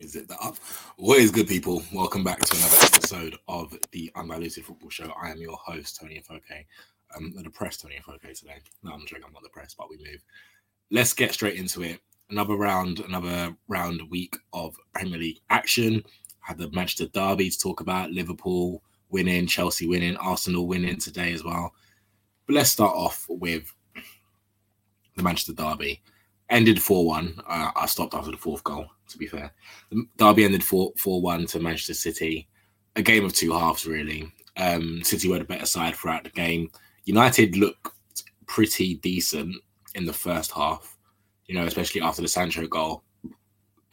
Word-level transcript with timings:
Is 0.00 0.14
it 0.14 0.28
that 0.28 0.38
up? 0.40 0.56
What 0.96 1.18
is 1.18 1.32
good, 1.32 1.48
people? 1.48 1.82
Welcome 1.92 2.22
back 2.22 2.38
to 2.38 2.56
another 2.56 2.76
episode 2.82 3.36
of 3.48 3.76
the 3.90 4.12
Undiluted 4.14 4.64
Football 4.64 4.90
Show. 4.90 5.12
I 5.20 5.30
am 5.30 5.40
your 5.40 5.56
host, 5.56 5.96
Toni 5.96 6.18
Afoke. 6.18 6.64
Um, 7.16 7.32
the 7.34 7.42
depressed 7.42 7.80
Toni 7.80 7.96
Afoke 7.96 8.22
today. 8.32 8.58
No, 8.84 8.92
I'm 8.92 9.04
joking. 9.06 9.24
I'm 9.26 9.32
not 9.32 9.42
depressed, 9.42 9.76
but 9.76 9.90
we 9.90 9.96
move. 9.96 10.22
Let's 10.92 11.12
get 11.12 11.32
straight 11.32 11.56
into 11.56 11.82
it. 11.82 11.98
Another 12.30 12.54
round, 12.54 13.00
another 13.00 13.56
round 13.66 14.02
week 14.08 14.36
of 14.52 14.76
Premier 14.94 15.18
League 15.18 15.40
action. 15.50 16.04
Had 16.38 16.58
the 16.58 16.70
Manchester 16.70 17.08
Derby 17.08 17.50
to 17.50 17.58
talk 17.58 17.80
about. 17.80 18.12
Liverpool 18.12 18.84
winning, 19.08 19.48
Chelsea 19.48 19.88
winning, 19.88 20.16
Arsenal 20.18 20.68
winning 20.68 20.98
today 20.98 21.32
as 21.32 21.42
well. 21.42 21.72
But 22.46 22.54
let's 22.54 22.70
start 22.70 22.94
off 22.94 23.26
with 23.28 23.74
the 25.16 25.24
Manchester 25.24 25.54
Derby. 25.54 26.00
Ended 26.50 26.80
4 26.80 27.04
1. 27.04 27.40
Uh, 27.48 27.70
I 27.74 27.86
stopped 27.86 28.14
after 28.14 28.30
the 28.30 28.36
fourth 28.36 28.62
goal 28.62 28.86
to 29.08 29.18
be 29.18 29.26
fair. 29.26 29.52
The 29.90 30.06
Derby 30.16 30.44
ended 30.44 30.64
4 30.64 30.92
1 30.96 31.46
to 31.46 31.60
Manchester 31.60 31.94
City. 31.94 32.48
A 32.96 33.02
game 33.02 33.24
of 33.24 33.32
two 33.32 33.52
halves, 33.52 33.86
really. 33.86 34.32
Um, 34.56 35.02
City 35.02 35.28
were 35.28 35.38
the 35.38 35.44
better 35.44 35.66
side 35.66 35.94
throughout 35.94 36.24
the 36.24 36.30
game. 36.30 36.70
United 37.04 37.56
looked 37.56 37.92
pretty 38.46 38.96
decent 38.96 39.54
in 39.94 40.04
the 40.04 40.12
first 40.12 40.50
half, 40.52 40.96
you 41.46 41.54
know, 41.54 41.64
especially 41.64 42.00
after 42.00 42.22
the 42.22 42.28
Sancho 42.28 42.66
goal. 42.66 43.04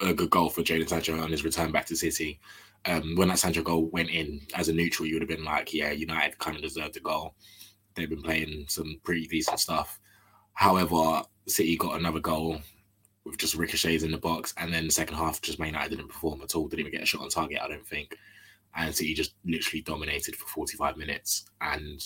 A 0.02 0.14
good 0.14 0.30
goal 0.30 0.50
for 0.50 0.62
Jadon 0.62 0.90
Sancho 0.90 1.18
on 1.20 1.32
his 1.32 1.46
return 1.46 1.72
back 1.72 1.86
to 1.86 1.96
City. 1.96 2.40
Um, 2.86 3.16
when 3.16 3.30
that 3.30 3.40
Sancho 3.40 3.64
goal 3.64 3.86
went 3.88 4.10
in 4.10 4.42
as 4.56 4.70
a 4.70 4.74
neutral, 4.74 5.08
you 5.08 5.16
would 5.16 5.22
have 5.22 5.30
been 5.30 5.46
like, 5.46 5.74
yeah, 5.74 5.92
United 5.92 6.38
kind 6.38 6.56
of 6.56 6.64
deserved 6.64 6.96
the 6.96 7.00
goal. 7.00 7.36
They've 7.96 8.10
been 8.10 8.22
playing 8.22 8.66
some 8.68 9.00
pretty 9.04 9.26
decent 9.28 9.60
stuff. 9.60 10.00
However, 10.54 11.24
City 11.48 11.78
got 11.78 12.00
another 12.00 12.20
goal 12.20 12.60
with 13.26 13.38
just 13.38 13.56
ricochets 13.56 14.04
in 14.04 14.12
the 14.12 14.18
box. 14.18 14.54
And 14.58 14.74
then 14.74 14.86
the 14.86 14.92
second 14.92 15.18
half, 15.18 15.42
just 15.42 15.60
Man 15.60 15.70
United 15.70 15.90
didn't 15.90 16.10
perform 16.10 16.42
at 16.42 16.56
all. 16.56 16.68
Didn't 16.68 16.82
even 16.82 16.92
get 16.92 17.04
a 17.04 17.06
shot 17.06 17.22
on 17.22 17.30
target, 17.30 17.60
I 17.62 17.68
don't 17.68 17.86
think. 17.86 18.16
And 18.76 18.94
City 18.94 19.14
just 19.14 19.34
literally 19.46 19.82
dominated 19.82 20.36
for 20.36 20.48
45 20.48 20.98
minutes. 20.98 21.46
And 21.62 22.02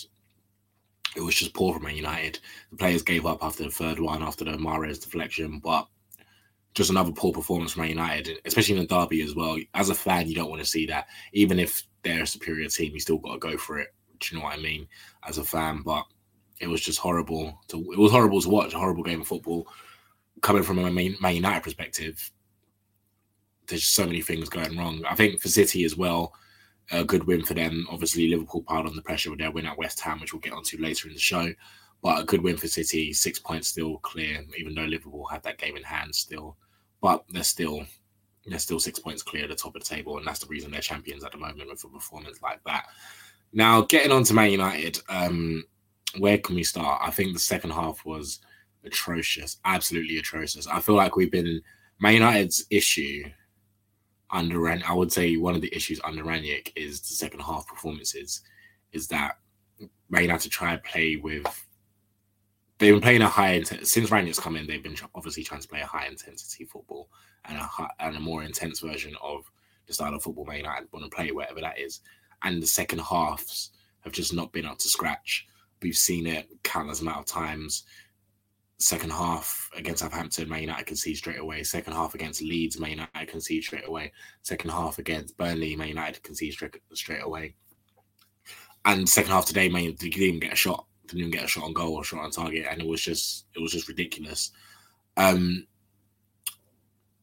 it 1.16 1.20
was 1.20 1.34
just 1.34 1.54
poor 1.54 1.74
from 1.74 1.84
Man 1.84 1.96
United. 1.96 2.38
The 2.70 2.76
players 2.76 3.02
gave 3.02 3.26
up 3.26 3.44
after 3.44 3.64
the 3.64 3.70
third 3.70 3.98
one, 3.98 4.22
after 4.22 4.44
the 4.44 4.52
Mahrez 4.52 5.02
deflection. 5.02 5.58
But 5.58 5.86
just 6.74 6.90
another 6.90 7.12
poor 7.12 7.32
performance 7.32 7.72
from 7.72 7.82
Man 7.82 7.90
United, 7.90 8.38
especially 8.44 8.76
in 8.76 8.82
the 8.82 8.86
derby 8.86 9.22
as 9.22 9.34
well. 9.34 9.58
As 9.74 9.90
a 9.90 9.94
fan, 9.94 10.28
you 10.28 10.34
don't 10.34 10.50
want 10.50 10.62
to 10.62 10.68
see 10.68 10.86
that. 10.86 11.08
Even 11.32 11.58
if 11.58 11.82
they're 12.02 12.22
a 12.22 12.26
superior 12.26 12.68
team, 12.68 12.94
you 12.94 13.00
still 13.00 13.18
got 13.18 13.34
to 13.34 13.38
go 13.38 13.58
for 13.58 13.78
it. 13.78 13.88
Do 14.20 14.34
you 14.34 14.38
know 14.38 14.46
what 14.46 14.58
I 14.58 14.62
mean? 14.62 14.86
As 15.26 15.38
a 15.38 15.44
fan, 15.44 15.82
but 15.84 16.04
it 16.60 16.68
was 16.68 16.80
just 16.80 16.98
horrible. 16.98 17.58
To, 17.68 17.92
it 17.92 17.98
was 17.98 18.12
horrible 18.12 18.40
to 18.40 18.48
watch. 18.48 18.74
A 18.74 18.78
horrible 18.78 19.02
game 19.02 19.22
of 19.22 19.26
football 19.26 19.66
coming 20.42 20.62
from 20.62 20.78
a 20.78 20.90
Man, 20.90 21.34
United 21.34 21.62
perspective, 21.62 22.30
there's 23.68 23.84
so 23.84 24.06
many 24.06 24.22
things 24.22 24.48
going 24.48 24.76
wrong. 24.76 25.02
I 25.08 25.14
think 25.14 25.40
for 25.40 25.48
City 25.48 25.84
as 25.84 25.96
well, 25.96 26.34
a 26.90 27.04
good 27.04 27.24
win 27.24 27.44
for 27.44 27.54
them. 27.54 27.86
Obviously, 27.90 28.28
Liverpool 28.28 28.62
piled 28.62 28.86
on 28.86 28.96
the 28.96 29.02
pressure 29.02 29.30
with 29.30 29.38
their 29.38 29.50
win 29.50 29.66
at 29.66 29.78
West 29.78 30.00
Ham, 30.00 30.20
which 30.20 30.32
we'll 30.32 30.40
get 30.40 30.52
onto 30.52 30.80
later 30.80 31.08
in 31.08 31.14
the 31.14 31.20
show. 31.20 31.52
But 32.02 32.20
a 32.20 32.24
good 32.24 32.42
win 32.42 32.56
for 32.56 32.66
City, 32.66 33.12
six 33.12 33.38
points 33.38 33.68
still 33.68 33.98
clear, 33.98 34.44
even 34.58 34.74
though 34.74 34.84
Liverpool 34.84 35.26
had 35.26 35.42
that 35.44 35.58
game 35.58 35.76
in 35.76 35.82
hand 35.82 36.14
still. 36.14 36.56
But 37.00 37.24
they're 37.28 37.42
still 37.44 37.84
they're 38.46 38.58
still 38.58 38.80
six 38.80 38.98
points 38.98 39.22
clear 39.22 39.44
at 39.44 39.50
the 39.50 39.54
top 39.54 39.76
of 39.76 39.82
the 39.82 39.88
table, 39.88 40.18
and 40.18 40.26
that's 40.26 40.40
the 40.40 40.46
reason 40.46 40.70
they're 40.70 40.80
champions 40.80 41.24
at 41.24 41.32
the 41.32 41.38
moment 41.38 41.68
with 41.68 41.84
a 41.84 41.88
performance 41.88 42.42
like 42.42 42.60
that. 42.64 42.86
Now, 43.52 43.82
getting 43.82 44.12
on 44.12 44.24
to 44.24 44.34
Man 44.34 44.50
United, 44.50 44.98
um, 45.08 45.64
where 46.18 46.38
can 46.38 46.54
we 46.54 46.64
start? 46.64 47.00
I 47.04 47.10
think 47.10 47.32
the 47.32 47.38
second 47.38 47.70
half 47.70 48.04
was 48.04 48.40
atrocious, 48.84 49.58
absolutely 49.64 50.18
atrocious. 50.18 50.66
I 50.66 50.80
feel 50.80 50.94
like 50.94 51.16
we've 51.16 51.30
been 51.30 51.62
Man 52.00 52.14
United's 52.14 52.64
issue 52.70 53.24
under 54.30 54.58
Ran. 54.58 54.82
I 54.84 54.94
would 54.94 55.12
say 55.12 55.36
one 55.36 55.54
of 55.54 55.60
the 55.60 55.74
issues 55.74 56.00
under 56.04 56.24
Rangnick 56.24 56.72
is 56.76 57.00
the 57.00 57.14
second 57.14 57.40
half 57.40 57.66
performances. 57.66 58.42
Is 58.92 59.08
that 59.08 59.38
Man 60.08 60.22
United 60.22 60.50
try 60.50 60.72
and 60.74 60.82
play 60.82 61.16
with. 61.16 61.66
They've 62.78 62.94
been 62.94 63.02
playing 63.02 63.22
a 63.22 63.28
high 63.28 63.52
intensity 63.52 63.86
since 63.86 64.10
Rangnick's 64.10 64.40
come 64.40 64.56
in. 64.56 64.66
They've 64.66 64.82
been 64.82 64.96
obviously 65.14 65.44
trying 65.44 65.60
to 65.60 65.68
play 65.68 65.80
a 65.80 65.86
high 65.86 66.06
intensity 66.06 66.64
football 66.64 67.10
and 67.44 67.58
a 67.58 67.62
high, 67.62 67.90
and 68.00 68.16
a 68.16 68.20
more 68.20 68.42
intense 68.42 68.80
version 68.80 69.14
of 69.22 69.50
the 69.86 69.92
style 69.92 70.14
of 70.14 70.22
football 70.22 70.46
Man 70.46 70.58
United 70.58 70.88
want 70.92 71.04
to 71.04 71.14
play, 71.14 71.30
whatever 71.30 71.60
that 71.60 71.78
is. 71.78 72.00
And 72.42 72.62
the 72.62 72.66
second 72.66 73.00
halves 73.00 73.70
have 74.00 74.12
just 74.12 74.32
not 74.32 74.52
been 74.52 74.64
up 74.64 74.78
to 74.78 74.88
scratch. 74.88 75.46
We've 75.82 75.96
seen 75.96 76.26
it 76.26 76.48
countless 76.62 77.00
amount 77.00 77.18
of 77.18 77.26
times 77.26 77.84
second 78.80 79.10
half 79.10 79.70
against 79.76 80.00
Southampton, 80.00 80.48
Man 80.48 80.62
United 80.62 80.86
can 80.86 80.96
see 80.96 81.14
straight 81.14 81.38
away. 81.38 81.62
Second 81.62 81.92
half 81.92 82.14
against 82.14 82.40
Leeds, 82.42 82.80
Man 82.80 82.90
United 82.90 83.28
can 83.28 83.40
see 83.40 83.60
straight 83.60 83.86
away. 83.86 84.10
Second 84.42 84.70
half 84.70 84.98
against 84.98 85.36
Burnley, 85.36 85.76
Man 85.76 85.88
United 85.88 86.22
can 86.22 86.34
see 86.34 86.50
straight 86.50 86.74
straight 86.94 87.22
away. 87.22 87.54
And 88.86 89.06
second 89.06 89.32
half 89.32 89.44
today, 89.44 89.68
Man 89.68 89.82
United 89.82 90.00
didn't 90.00 90.22
even 90.22 90.40
get 90.40 90.54
a 90.54 90.56
shot, 90.56 90.86
didn't 91.06 91.20
even 91.20 91.30
get 91.30 91.44
a 91.44 91.48
shot 91.48 91.64
on 91.64 91.74
goal 91.74 91.94
or 91.94 92.04
shot 92.04 92.24
on 92.24 92.30
target, 92.30 92.66
and 92.68 92.80
it 92.80 92.88
was 92.88 93.02
just 93.02 93.44
it 93.54 93.60
was 93.60 93.72
just 93.72 93.86
ridiculous. 93.86 94.50
Um, 95.18 95.66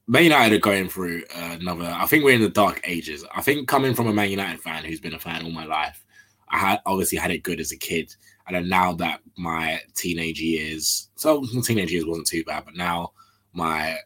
Man 0.06 0.24
United 0.24 0.56
are 0.56 0.60
going 0.60 0.90
through 0.90 1.24
another. 1.36 1.86
I 1.86 2.06
think 2.06 2.24
we're 2.24 2.36
in 2.36 2.42
the 2.42 2.50
dark 2.50 2.82
ages. 2.84 3.26
I 3.34 3.42
think 3.42 3.68
coming 3.68 3.96
from 3.96 4.08
a 4.08 4.14
Man 4.14 4.30
United 4.30 4.62
fan 4.62 4.86
who's 4.86 5.02
been 5.02 5.16
a 5.16 5.20
fan 5.20 5.44
all 5.44 5.52
my 5.52 5.66
life, 5.66 6.06
I 6.50 6.60
had 6.60 6.82
obviously 6.86 7.18
had 7.18 7.32
it 7.32 7.42
good 7.42 7.60
as 7.60 7.72
a 7.72 7.78
kid 7.78 8.16
and 8.56 8.70
now 8.70 8.94
that 8.94 9.22
my 9.38 9.82
teenage 9.96 10.40
years, 10.40 11.10
so 11.16 11.46
teenage 11.64 11.92
years 11.92 12.06
wasn't 12.06 12.28
too 12.28 12.44
bad, 12.44 12.66
but 12.66 12.76
now 12.76 13.12
my 13.54 13.98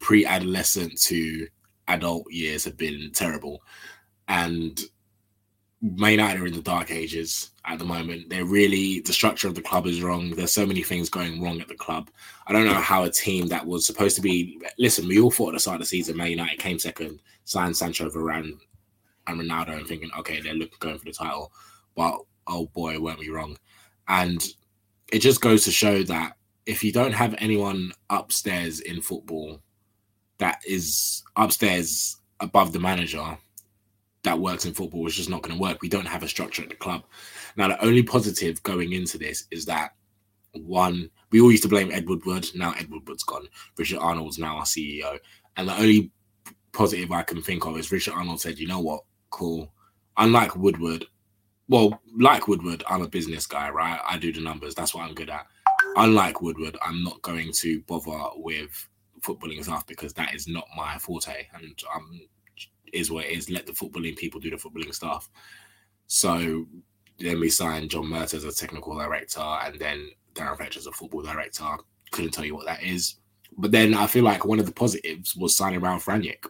pre-adolescent 0.00 1.00
to 1.02 1.46
adult 1.88 2.30
years 2.30 2.64
have 2.64 2.76
been 2.76 3.10
terrible. 3.12 3.62
And 4.28 4.78
Man 5.80 6.12
United 6.12 6.40
are 6.40 6.46
in 6.46 6.54
the 6.54 6.62
dark 6.62 6.90
ages 6.90 7.50
at 7.64 7.78
the 7.78 7.84
moment. 7.84 8.28
They're 8.28 8.44
really 8.44 9.00
the 9.00 9.12
structure 9.12 9.48
of 9.48 9.54
the 9.54 9.62
club 9.62 9.86
is 9.86 10.02
wrong. 10.02 10.30
There's 10.30 10.52
so 10.52 10.66
many 10.66 10.82
things 10.82 11.08
going 11.08 11.42
wrong 11.42 11.60
at 11.60 11.68
the 11.68 11.74
club. 11.74 12.10
I 12.46 12.52
don't 12.52 12.66
know 12.66 12.74
how 12.74 13.02
a 13.02 13.10
team 13.10 13.48
that 13.48 13.66
was 13.66 13.86
supposed 13.86 14.14
to 14.16 14.22
be 14.22 14.60
listen, 14.78 15.08
we 15.08 15.20
all 15.20 15.30
thought 15.30 15.48
at 15.48 15.54
the 15.54 15.60
start 15.60 15.76
of 15.76 15.80
the 15.80 15.86
season 15.86 16.16
Man 16.16 16.30
United 16.30 16.60
came 16.60 16.78
second, 16.78 17.20
signed 17.44 17.76
Sancho 17.76 18.08
Varane 18.10 18.58
and 19.26 19.40
Ronaldo 19.40 19.76
and 19.76 19.86
thinking, 19.86 20.10
okay, 20.18 20.40
they're 20.40 20.54
looking 20.54 20.78
going 20.78 20.98
for 20.98 21.04
the 21.04 21.12
title. 21.12 21.52
but 21.96 22.20
oh 22.46 22.66
boy, 22.66 22.98
weren't 22.98 23.18
we 23.18 23.28
wrong? 23.28 23.56
And 24.08 24.46
it 25.12 25.20
just 25.20 25.40
goes 25.40 25.64
to 25.64 25.70
show 25.70 26.02
that 26.04 26.36
if 26.66 26.82
you 26.82 26.92
don't 26.92 27.12
have 27.12 27.34
anyone 27.38 27.92
upstairs 28.10 28.80
in 28.80 29.00
football 29.02 29.60
that 30.38 30.60
is 30.66 31.22
upstairs 31.36 32.16
above 32.40 32.72
the 32.72 32.80
manager 32.80 33.36
that 34.24 34.38
works 34.38 34.64
in 34.64 34.72
football, 34.72 35.06
it's 35.06 35.16
just 35.16 35.30
not 35.30 35.42
going 35.42 35.54
to 35.54 35.60
work. 35.60 35.82
We 35.82 35.88
don't 35.88 36.06
have 36.06 36.22
a 36.22 36.28
structure 36.28 36.62
at 36.62 36.68
the 36.68 36.74
club. 36.76 37.04
Now, 37.56 37.68
the 37.68 37.84
only 37.84 38.02
positive 38.02 38.62
going 38.62 38.92
into 38.92 39.18
this 39.18 39.46
is 39.50 39.64
that 39.66 39.92
one, 40.52 41.10
we 41.30 41.40
all 41.40 41.50
used 41.50 41.62
to 41.64 41.68
blame 41.68 41.90
Edward 41.90 42.24
Wood. 42.24 42.46
Now 42.54 42.74
Edward 42.78 43.08
Wood's 43.08 43.24
gone. 43.24 43.46
Richard 43.78 43.98
Arnold's 43.98 44.38
now 44.38 44.58
our 44.58 44.64
CEO. 44.64 45.18
And 45.56 45.68
the 45.68 45.76
only 45.76 46.10
positive 46.72 47.10
I 47.10 47.22
can 47.22 47.42
think 47.42 47.66
of 47.66 47.76
is 47.78 47.92
Richard 47.92 48.14
Arnold 48.14 48.40
said, 48.40 48.58
you 48.58 48.66
know 48.66 48.80
what, 48.80 49.02
cool. 49.30 49.72
Unlike 50.16 50.56
Woodward, 50.56 51.06
well, 51.72 52.02
like 52.18 52.48
Woodward, 52.48 52.84
I'm 52.86 53.00
a 53.00 53.08
business 53.08 53.46
guy, 53.46 53.70
right? 53.70 53.98
I 54.06 54.18
do 54.18 54.30
the 54.30 54.42
numbers. 54.42 54.74
That's 54.74 54.94
what 54.94 55.04
I'm 55.04 55.14
good 55.14 55.30
at. 55.30 55.46
Unlike 55.96 56.42
Woodward, 56.42 56.76
I'm 56.82 57.02
not 57.02 57.22
going 57.22 57.50
to 57.50 57.80
bother 57.84 58.28
with 58.36 58.88
footballing 59.22 59.64
stuff 59.64 59.86
because 59.86 60.12
that 60.12 60.34
is 60.34 60.46
not 60.46 60.68
my 60.76 60.98
forte, 60.98 61.48
and 61.54 61.82
um, 61.94 62.20
is 62.92 63.10
what 63.10 63.24
it 63.24 63.30
is. 63.30 63.48
Let 63.48 63.64
the 63.64 63.72
footballing 63.72 64.18
people 64.18 64.38
do 64.38 64.50
the 64.50 64.56
footballing 64.56 64.92
stuff. 64.92 65.30
So 66.08 66.66
then 67.18 67.40
we 67.40 67.48
signed 67.48 67.88
John 67.88 68.04
Murtough 68.04 68.34
as 68.34 68.44
a 68.44 68.52
technical 68.52 68.98
director, 68.98 69.40
and 69.40 69.78
then 69.78 70.10
Darren 70.34 70.58
Fletcher 70.58 70.78
as 70.78 70.86
a 70.86 70.92
football 70.92 71.22
director. 71.22 71.64
Couldn't 72.10 72.32
tell 72.32 72.44
you 72.44 72.54
what 72.54 72.66
that 72.66 72.82
is. 72.82 73.14
But 73.56 73.72
then 73.72 73.94
I 73.94 74.08
feel 74.08 74.24
like 74.24 74.44
one 74.44 74.60
of 74.60 74.66
the 74.66 74.72
positives 74.72 75.34
was 75.34 75.56
signing 75.56 75.80
Ralf 75.80 76.04
Rangnick. 76.04 76.44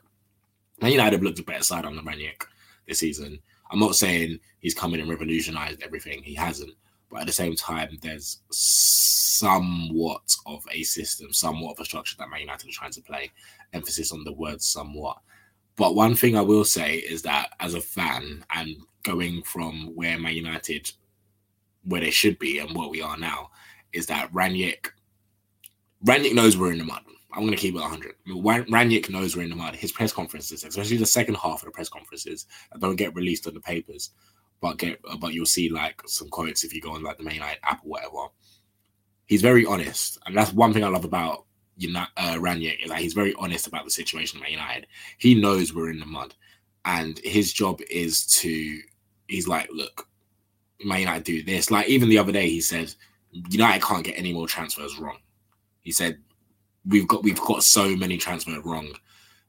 Now 0.81 0.89
United 0.89 1.13
have 1.13 1.23
looked 1.23 1.39
a 1.39 1.45
better 1.45 1.63
side 1.63 1.85
on 1.85 1.95
the 1.95 2.03
Rangnick 2.03 2.43
this 2.89 2.99
season. 2.99 3.39
I'm 3.73 3.81
not 3.81 3.97
saying 3.97 4.39
he's 4.61 4.75
come 4.75 4.93
in 4.95 5.01
and 5.01 5.09
revolutionized 5.09 5.83
everything. 5.83 6.23
He 6.23 6.35
hasn't. 6.35 6.75
But 7.11 7.23
at 7.23 7.27
the 7.27 7.33
same 7.33 7.57
time, 7.57 7.99
there's 8.03 8.41
somewhat 8.51 10.37
of 10.47 10.65
a 10.71 10.83
system, 10.83 11.33
somewhat 11.33 11.73
of 11.73 11.81
a 11.81 11.85
structure 11.85 12.17
that 12.19 12.31
Man 12.31 12.41
United 12.41 12.69
are 12.69 12.73
trying 12.73 12.93
to 12.93 13.03
play. 13.03 13.31
Emphasis 13.73 14.13
on 14.13 14.25
the 14.25 14.33
word 14.33 14.63
somewhat. 14.63 15.19
But 15.77 15.95
one 15.95 16.15
thing 16.15 16.37
I 16.37 16.43
will 16.43 16.65
say 16.65 16.97
is 16.97 17.23
that 17.23 17.55
as 17.61 17.75
a 17.75 17.81
fan 17.81 18.45
and 18.55 18.77
going 19.03 19.43
from 19.43 19.93
where 19.95 20.19
Man 20.19 20.35
United, 20.35 20.93
where 21.85 22.01
they 22.03 22.11
should 22.11 22.39
be 22.39 22.59
and 22.59 22.75
what 22.77 22.91
we 22.91 23.01
are 23.01 23.17
now, 23.17 23.51
is 23.93 24.07
that 24.07 24.33
Rangnick, 24.33 24.91
Rangnick 26.05 26.35
knows 26.35 26.57
we're 26.57 26.73
in 26.73 26.79
the 26.79 26.85
mud. 26.85 27.03
I'm 27.33 27.41
going 27.41 27.53
to 27.53 27.57
keep 27.57 27.75
it 27.75 27.81
100. 27.81 28.15
Rangnick 28.27 29.09
knows 29.09 29.35
we're 29.35 29.43
in 29.43 29.51
the 29.51 29.57
mud. 29.57 29.75
His 29.75 29.91
press 29.91 30.13
conferences, 30.13 30.65
especially 30.65 30.99
the 30.99 31.07
second 31.07 31.37
half 31.37 31.61
of 31.61 31.67
the 31.67 31.71
press 31.71 31.89
conferences, 31.89 32.47
don't 32.79 32.97
get 32.97 33.15
released 33.15 33.47
on 33.47 33.55
the 33.55 33.61
papers, 33.61 34.11
but 34.61 34.77
get 34.77 35.01
but 35.19 35.33
you'll 35.33 35.47
see 35.47 35.71
like 35.71 36.03
some 36.07 36.29
quotes 36.29 36.63
if 36.63 36.75
you 36.75 36.81
go 36.81 36.93
on 36.93 37.03
like 37.03 37.17
the 37.17 37.25
main 37.25 37.41
like 37.41 37.59
app 37.63 37.85
or 37.85 37.89
whatever. 37.89 38.29
He's 39.27 39.41
very 39.41 39.65
honest, 39.65 40.19
and 40.27 40.37
that's 40.37 40.53
one 40.53 40.75
thing 40.75 40.85
I 40.85 40.89
love 40.89 41.07
about 41.07 41.47
United, 41.77 42.13
uh, 42.19 42.35
Rangnick 42.35 42.83
is 42.85 42.91
that 42.91 43.01
he's 43.01 43.15
very 43.15 43.35
honest 43.39 43.67
about 43.67 43.85
the 43.85 43.91
situation 43.91 44.43
at 44.43 44.51
United. 44.51 44.87
He 45.19 45.35
knows 45.35 45.73
we're 45.73 45.91
in 45.91 46.01
the 46.01 46.07
mud, 46.07 46.35
and 46.85 47.19
his 47.25 47.53
job 47.53 47.81
is 47.91 48.27
to. 48.41 48.81
He's 49.29 49.49
like, 49.49 49.71
look, 49.73 50.09
Man 50.85 51.01
United 51.01 51.25
do 51.25 51.43
this. 51.43 51.71
Like 51.71 51.89
even 51.89 52.11
the 52.11 52.19
other 52.19 52.33
day, 52.33 52.51
he 52.51 52.61
said 52.61 52.95
United 53.33 53.83
can't 53.83 54.05
get 54.05 54.19
any 54.19 54.33
more 54.33 54.47
transfers 54.47 54.99
wrong. 54.99 55.19
He 55.81 55.93
said 55.93 56.19
we've 56.87 57.09
got 57.09 57.23
we've 57.23 57.41
got 57.41 57.63
so 57.63 57.95
many 57.97 58.17
transfers 58.17 58.65
wrong, 58.65 58.93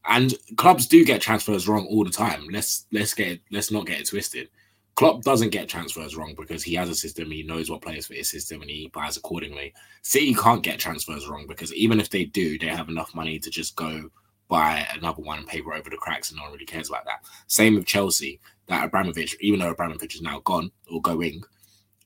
and 0.05 0.33
clubs 0.57 0.87
do 0.87 1.05
get 1.05 1.21
transfers 1.21 1.67
wrong 1.67 1.87
all 1.87 2.03
the 2.03 2.09
time. 2.09 2.47
Let's 2.51 2.85
let's 2.91 3.13
get 3.13 3.39
let's 3.51 3.71
not 3.71 3.85
get 3.85 4.01
it 4.01 4.07
twisted. 4.07 4.49
Klopp 4.95 5.23
doesn't 5.23 5.49
get 5.49 5.67
transfers 5.67 6.15
wrong 6.15 6.35
because 6.37 6.61
he 6.61 6.75
has 6.75 6.87
a 6.87 6.95
system. 6.95 7.31
He 7.31 7.41
knows 7.41 7.69
what 7.69 7.81
players 7.81 8.05
for 8.05 8.13
his 8.13 8.29
system, 8.29 8.61
and 8.61 8.69
he 8.69 8.91
buys 8.93 9.17
accordingly. 9.17 9.73
City 10.03 10.35
can't 10.35 10.61
get 10.61 10.79
transfers 10.79 11.27
wrong 11.27 11.45
because 11.47 11.73
even 11.73 11.99
if 11.99 12.09
they 12.09 12.25
do, 12.25 12.59
they 12.59 12.67
have 12.67 12.89
enough 12.89 13.15
money 13.15 13.39
to 13.39 13.49
just 13.49 13.75
go 13.75 14.11
buy 14.49 14.87
another 14.93 15.23
one 15.23 15.39
and 15.39 15.47
paper 15.47 15.73
over 15.73 15.89
the 15.89 15.97
cracks, 15.97 16.29
and 16.29 16.37
no 16.37 16.43
one 16.43 16.53
really 16.53 16.65
cares 16.65 16.89
about 16.89 17.05
that. 17.05 17.25
Same 17.47 17.75
with 17.75 17.85
Chelsea. 17.85 18.39
That 18.67 18.85
Abramovich, 18.85 19.35
even 19.41 19.59
though 19.59 19.71
Abramovich 19.71 20.15
is 20.15 20.21
now 20.21 20.39
gone 20.41 20.71
or 20.89 21.01
going, 21.01 21.41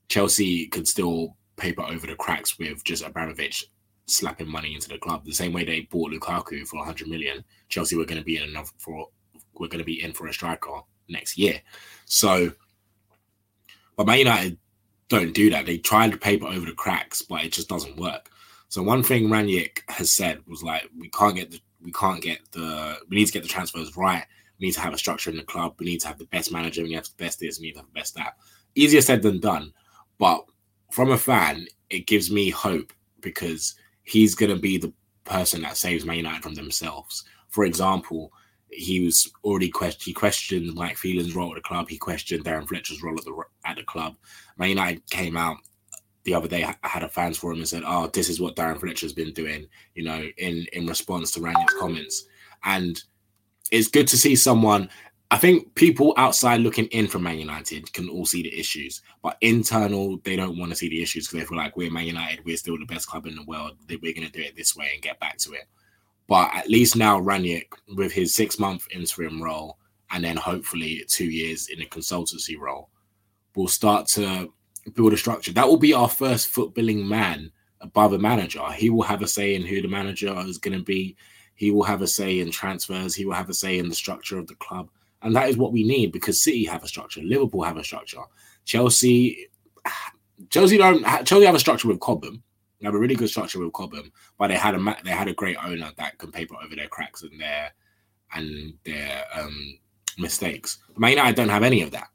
Chelsea 0.07 0.67
could 0.67 0.87
still 0.87 1.35
paper 1.57 1.83
over 1.83 2.07
the 2.07 2.15
cracks 2.15 2.57
with 2.57 2.83
just 2.83 3.03
Abramovich 3.03 3.65
slapping 4.07 4.49
money 4.49 4.73
into 4.73 4.89
the 4.89 4.97
club. 4.97 5.25
The 5.25 5.33
same 5.33 5.53
way 5.53 5.63
they 5.63 5.81
bought 5.81 6.11
Lukaku 6.11 6.65
for 6.67 6.77
100 6.77 7.07
million, 7.07 7.43
Chelsea 7.69 7.95
were 7.95 8.05
going 8.05 8.19
to 8.19 8.25
be 8.25 8.37
in 8.37 8.43
enough 8.43 8.73
for 8.77 9.07
we're 9.59 9.67
going 9.67 9.79
to 9.79 9.85
be 9.85 10.03
in 10.03 10.13
for 10.13 10.27
a 10.27 10.33
striker 10.33 10.81
next 11.09 11.37
year. 11.37 11.59
So 12.05 12.51
but 13.97 14.05
Man 14.05 14.19
United 14.19 14.57
don't 15.09 15.33
do 15.33 15.49
that. 15.49 15.65
They 15.65 15.77
try 15.77 16.09
to 16.09 16.17
paper 16.17 16.45
over 16.45 16.65
the 16.65 16.73
cracks, 16.73 17.21
but 17.21 17.43
it 17.43 17.51
just 17.51 17.67
doesn't 17.67 17.97
work. 17.97 18.29
So 18.69 18.83
one 18.83 19.03
thing 19.03 19.27
Rangnick 19.27 19.79
has 19.89 20.11
said 20.11 20.41
was 20.47 20.63
like, 20.63 20.87
we 20.97 21.09
can't 21.09 21.35
get 21.35 21.51
the 21.51 21.59
we 21.81 21.91
can't 21.91 22.21
get 22.21 22.39
the 22.51 22.97
we 23.09 23.17
need 23.17 23.25
to 23.25 23.33
get 23.33 23.43
the 23.43 23.49
transfers 23.49 23.97
right. 23.97 24.23
We 24.59 24.67
need 24.67 24.73
to 24.73 24.81
have 24.81 24.93
a 24.93 24.97
structure 24.97 25.29
in 25.29 25.37
the 25.37 25.43
club. 25.43 25.75
We 25.79 25.85
need 25.85 26.01
to 26.01 26.07
have 26.07 26.17
the 26.17 26.25
best 26.25 26.51
manager. 26.51 26.81
We 26.81 26.89
need 26.89 26.95
to 26.95 26.99
have 26.99 27.17
the 27.17 27.23
best 27.23 27.39
this. 27.39 27.59
We 27.59 27.67
need 27.67 27.73
to 27.73 27.79
have 27.79 27.87
the 27.87 27.99
best 27.99 28.15
that. 28.15 28.33
Easier 28.75 29.01
said 29.01 29.21
than 29.21 29.39
done. 29.39 29.73
But 30.17 30.45
from 30.91 31.11
a 31.11 31.17
fan, 31.17 31.67
it 31.89 32.07
gives 32.07 32.31
me 32.31 32.49
hope 32.49 32.91
because 33.21 33.75
he's 34.07 34.35
going 34.35 34.53
to 34.53 34.59
be 34.59 34.77
the 34.77 34.93
person 35.25 35.61
that 35.61 35.77
saves 35.77 36.05
Man 36.05 36.17
United 36.17 36.41
from 36.41 36.55
themselves. 36.55 37.25
For 37.49 37.65
example, 37.65 38.31
he 38.69 39.03
was 39.03 39.29
already 39.43 39.69
questioned. 39.69 40.03
He 40.03 40.13
questioned 40.13 40.73
Mike 40.73 40.97
Phelan's 40.97 41.35
role 41.35 41.49
at 41.49 41.55
the 41.55 41.61
club. 41.61 41.89
He 41.89 41.97
questioned 41.97 42.45
Darren 42.45 42.67
Fletcher's 42.67 43.03
role 43.03 43.17
at 43.17 43.25
the 43.25 43.43
at 43.65 43.75
the 43.75 43.83
club. 43.83 44.15
Man 44.57 44.69
United 44.69 45.09
came 45.09 45.37
out 45.37 45.57
the 46.23 46.33
other 46.33 46.47
day. 46.47 46.63
I 46.63 46.87
had 46.87 47.03
a 47.03 47.09
fans 47.09 47.37
forum 47.37 47.59
and 47.59 47.67
said, 47.67 47.83
"Oh, 47.85 48.07
this 48.07 48.29
is 48.29 48.39
what 48.39 48.55
Darren 48.55 48.79
Fletcher's 48.79 49.13
been 49.13 49.33
doing," 49.33 49.67
you 49.95 50.03
know, 50.03 50.29
in 50.37 50.65
in 50.73 50.87
response 50.87 51.31
to 51.31 51.39
Rangnick's 51.39 51.75
comments. 51.79 52.25
And 52.63 53.01
it's 53.71 53.87
good 53.89 54.07
to 54.07 54.17
see 54.17 54.35
someone. 54.35 54.89
I 55.29 55.37
think 55.37 55.75
people 55.75 56.13
outside 56.15 56.61
looking 56.61 56.85
in 56.87 57.07
from 57.07 57.23
Man 57.23 57.37
United 57.37 57.91
can 57.91 58.07
all 58.07 58.25
see 58.25 58.43
the 58.43 58.57
issues, 58.57 59.01
but 59.21 59.37
internal 59.41 60.17
they 60.23 60.37
don't 60.37 60.57
want 60.57 60.71
to 60.71 60.77
see 60.77 60.87
the 60.87 61.01
issues 61.01 61.27
because 61.27 61.41
they 61.41 61.47
feel 61.47 61.57
like 61.57 61.75
we're 61.75 61.91
Man 61.91 62.05
United, 62.05 62.45
we're 62.45 62.55
still 62.55 62.77
the 62.77 62.85
best 62.85 63.07
club 63.07 63.25
in 63.25 63.35
the 63.35 63.43
world. 63.43 63.77
We're 63.89 64.13
going 64.13 64.25
to 64.25 64.31
do 64.31 64.41
it 64.41 64.55
this 64.55 64.75
way 64.75 64.91
and 64.93 65.01
get 65.01 65.19
back 65.19 65.37
to 65.39 65.51
it. 65.51 65.65
But 66.27 66.51
at 66.53 66.69
least 66.69 66.95
now 66.95 67.19
Rangnick, 67.19 67.67
with 67.95 68.13
his 68.13 68.35
six 68.35 68.57
month 68.57 68.87
interim 68.91 69.43
role 69.43 69.77
and 70.11 70.23
then 70.23 70.37
hopefully 70.37 71.03
two 71.09 71.29
years 71.29 71.67
in 71.67 71.81
a 71.81 71.85
consultancy 71.85 72.57
role, 72.57 72.89
will 73.55 73.67
start 73.67 74.07
to 74.07 74.53
build 74.93 75.11
a 75.11 75.17
structure. 75.17 75.51
That 75.51 75.67
will 75.67 75.77
be 75.77 75.93
our 75.93 76.09
first 76.09 76.53
footballing 76.53 77.05
man 77.05 77.51
above 77.81 78.13
a 78.13 78.19
manager. 78.19 78.63
He 78.71 78.89
will 78.89 79.03
have 79.03 79.21
a 79.21 79.27
say 79.27 79.55
in 79.55 79.65
who 79.65 79.81
the 79.81 79.89
manager 79.89 80.33
is 80.45 80.57
going 80.57 80.77
to 80.77 80.83
be. 80.83 81.17
He 81.55 81.71
will 81.71 81.83
have 81.83 82.01
a 82.01 82.07
say 82.07 82.39
in 82.39 82.51
transfers. 82.51 83.13
He 83.13 83.25
will 83.25 83.33
have 83.33 83.49
a 83.49 83.53
say 83.53 83.77
in 83.77 83.89
the 83.89 83.95
structure 83.95 84.37
of 84.37 84.47
the 84.47 84.55
club. 84.55 84.89
And 85.21 85.35
that 85.35 85.49
is 85.49 85.57
what 85.57 85.71
we 85.71 85.83
need 85.83 86.11
because 86.11 86.43
City 86.43 86.65
have 86.65 86.83
a 86.83 86.87
structure, 86.87 87.21
Liverpool 87.21 87.63
have 87.63 87.77
a 87.77 87.83
structure, 87.83 88.21
Chelsea, 88.65 89.47
Chelsea 90.49 90.77
don't. 90.77 91.03
Chelsea 91.25 91.45
have 91.45 91.55
a 91.55 91.59
structure 91.59 91.87
with 91.87 91.99
Cobham, 91.99 92.43
they 92.79 92.85
have 92.85 92.93
a 92.93 92.99
really 92.99 93.15
good 93.15 93.29
structure 93.29 93.59
with 93.59 93.73
Cobham, 93.73 94.11
but 94.37 94.49
they 94.49 94.55
had 94.55 94.75
a 94.75 94.97
they 95.03 95.11
had 95.11 95.27
a 95.27 95.33
great 95.33 95.57
owner 95.63 95.91
that 95.97 96.17
can 96.19 96.31
paper 96.31 96.55
over 96.63 96.75
their 96.75 96.87
cracks 96.87 97.23
and 97.23 97.39
their 97.39 97.71
and 98.33 98.73
their 98.83 99.23
um, 99.33 99.79
mistakes. 100.17 100.77
Man 100.95 101.11
United 101.11 101.35
don't 101.35 101.49
have 101.49 101.63
any 101.63 101.81
of 101.81 101.91
that. 101.91 102.09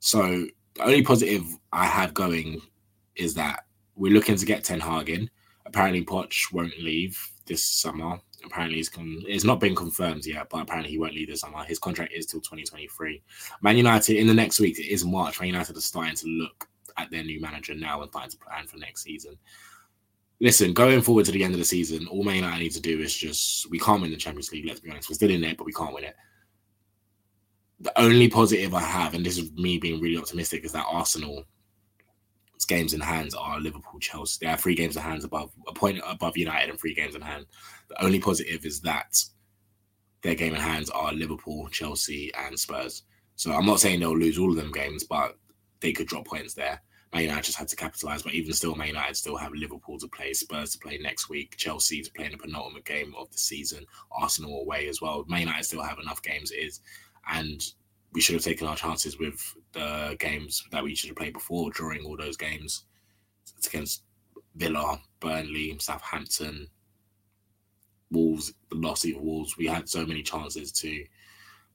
So 0.00 0.46
the 0.74 0.82
only 0.82 1.02
positive 1.02 1.44
I 1.72 1.84
have 1.86 2.14
going 2.14 2.62
is 3.14 3.34
that 3.34 3.64
we're 3.94 4.12
looking 4.12 4.36
to 4.36 4.46
get 4.46 4.64
Ten 4.64 4.80
Hag 4.80 5.10
in. 5.10 5.28
Apparently, 5.66 6.04
Poch 6.04 6.52
won't 6.52 6.78
leave 6.78 7.18
this 7.44 7.66
summer. 7.66 8.20
Apparently, 8.44 8.78
it's, 8.78 8.88
con- 8.88 9.22
it's 9.26 9.44
not 9.44 9.60
been 9.60 9.74
confirmed 9.74 10.26
yet, 10.26 10.48
but 10.50 10.62
apparently 10.62 10.90
he 10.90 10.98
won't 10.98 11.14
leave 11.14 11.28
this 11.28 11.40
summer. 11.40 11.64
His 11.64 11.78
contract 11.78 12.12
is 12.12 12.26
till 12.26 12.40
2023. 12.40 13.22
Man 13.62 13.76
United 13.76 14.16
in 14.16 14.26
the 14.26 14.34
next 14.34 14.60
week, 14.60 14.78
it 14.78 14.86
is 14.86 15.04
March. 15.04 15.40
Man 15.40 15.48
United 15.48 15.76
are 15.76 15.80
starting 15.80 16.16
to 16.16 16.26
look 16.28 16.68
at 16.96 17.10
their 17.10 17.24
new 17.24 17.40
manager 17.40 17.74
now 17.74 18.02
and 18.02 18.10
starting 18.10 18.30
to 18.30 18.38
plan 18.38 18.66
for 18.66 18.76
next 18.78 19.02
season 19.02 19.36
listen, 20.40 20.72
going 20.72 21.02
forward 21.02 21.24
to 21.26 21.32
the 21.32 21.44
end 21.44 21.54
of 21.54 21.58
the 21.58 21.64
season, 21.64 22.06
all 22.08 22.24
Man 22.24 22.36
United 22.36 22.58
need 22.58 22.72
to 22.72 22.80
do 22.80 23.00
is 23.00 23.14
just 23.16 23.70
we 23.70 23.78
can't 23.78 24.02
win 24.02 24.10
the 24.10 24.16
Champions 24.16 24.52
League. 24.52 24.66
Let's 24.66 24.80
be 24.80 24.90
honest, 24.90 25.08
we're 25.08 25.14
still 25.14 25.30
in 25.30 25.40
there, 25.40 25.54
but 25.56 25.64
we 25.66 25.72
can't 25.72 25.94
win 25.94 26.04
it. 26.04 26.16
The 27.80 27.98
only 28.00 28.28
positive 28.28 28.74
I 28.74 28.80
have, 28.80 29.14
and 29.14 29.24
this 29.24 29.38
is 29.38 29.52
me 29.52 29.78
being 29.78 30.00
really 30.00 30.16
optimistic, 30.16 30.64
is 30.64 30.72
that 30.72 30.86
Arsenal 30.88 31.44
games 32.64 32.94
in 32.94 33.00
hands 33.00 33.34
are 33.34 33.60
Liverpool, 33.60 34.00
Chelsea. 34.00 34.38
They 34.40 34.50
have 34.50 34.60
three 34.60 34.74
games 34.74 34.96
in 34.96 35.02
hands 35.02 35.24
above 35.24 35.52
a 35.68 35.72
point 35.72 36.00
above 36.06 36.36
United 36.36 36.70
and 36.70 36.78
three 36.78 36.94
games 36.94 37.14
in 37.14 37.20
hand. 37.20 37.46
The 37.88 38.04
only 38.04 38.20
positive 38.20 38.64
is 38.64 38.80
that 38.80 39.16
their 40.22 40.34
game 40.34 40.54
in 40.54 40.60
hands 40.60 40.90
are 40.90 41.12
Liverpool, 41.12 41.68
Chelsea, 41.68 42.32
and 42.34 42.58
Spurs. 42.58 43.02
So 43.36 43.52
I'm 43.52 43.66
not 43.66 43.80
saying 43.80 44.00
they'll 44.00 44.16
lose 44.16 44.38
all 44.38 44.50
of 44.50 44.56
them 44.56 44.72
games, 44.72 45.04
but 45.04 45.36
they 45.80 45.92
could 45.92 46.08
drop 46.08 46.26
points 46.26 46.54
there. 46.54 46.80
Man 47.12 47.22
United 47.22 47.44
just 47.44 47.58
had 47.58 47.68
to 47.68 47.76
capitalise, 47.76 48.22
but 48.22 48.34
even 48.34 48.52
still, 48.52 48.74
Man 48.74 48.88
United 48.88 49.16
still 49.16 49.36
have 49.36 49.52
Liverpool 49.52 49.98
to 49.98 50.08
play, 50.08 50.32
Spurs 50.32 50.72
to 50.72 50.78
play 50.78 50.98
next 50.98 51.28
week, 51.28 51.56
Chelsea 51.56 52.02
to 52.02 52.12
play 52.12 52.26
in 52.26 52.32
the 52.32 52.38
penultimate 52.38 52.84
game 52.84 53.14
of 53.16 53.30
the 53.30 53.38
season, 53.38 53.86
Arsenal 54.10 54.60
away 54.60 54.88
as 54.88 55.00
well. 55.00 55.24
Man 55.28 55.40
United 55.40 55.64
still 55.64 55.82
have 55.82 55.98
enough 55.98 56.22
games 56.22 56.50
it 56.50 56.56
is, 56.56 56.80
and 57.28 57.62
we 58.16 58.22
should 58.22 58.34
have 58.34 58.42
taken 58.42 58.66
our 58.66 58.74
chances 58.74 59.18
with 59.18 59.54
the 59.72 60.16
games 60.18 60.64
that 60.72 60.82
we 60.82 60.94
should 60.94 61.10
have 61.10 61.18
played 61.18 61.34
before 61.34 61.70
during 61.72 62.02
all 62.02 62.16
those 62.16 62.38
games 62.38 62.86
it's 63.58 63.66
against 63.66 64.04
Villa, 64.54 64.98
Burnley, 65.20 65.76
Southampton, 65.78 66.66
Wolves, 68.10 68.54
the 68.70 68.76
loss 68.76 69.04
of 69.04 69.20
Wolves. 69.20 69.58
We 69.58 69.66
had 69.66 69.86
so 69.86 70.06
many 70.06 70.22
chances 70.22 70.72
to 70.72 71.04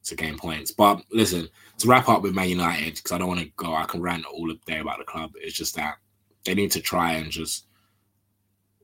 to 0.04 0.16
gain 0.16 0.36
points. 0.36 0.72
But 0.72 1.04
listen, 1.12 1.48
to 1.78 1.86
wrap 1.86 2.08
up 2.08 2.22
with 2.22 2.34
Man 2.34 2.48
United, 2.48 2.96
because 2.96 3.12
I 3.12 3.18
don't 3.18 3.28
want 3.28 3.38
to 3.38 3.52
go, 3.56 3.72
I 3.76 3.84
can 3.84 4.02
rant 4.02 4.26
all 4.26 4.52
day 4.66 4.80
about 4.80 4.98
the 4.98 5.04
club. 5.04 5.30
It's 5.36 5.56
just 5.56 5.76
that 5.76 5.98
they 6.44 6.54
need 6.54 6.72
to 6.72 6.80
try 6.80 7.12
and 7.12 7.30
just 7.30 7.66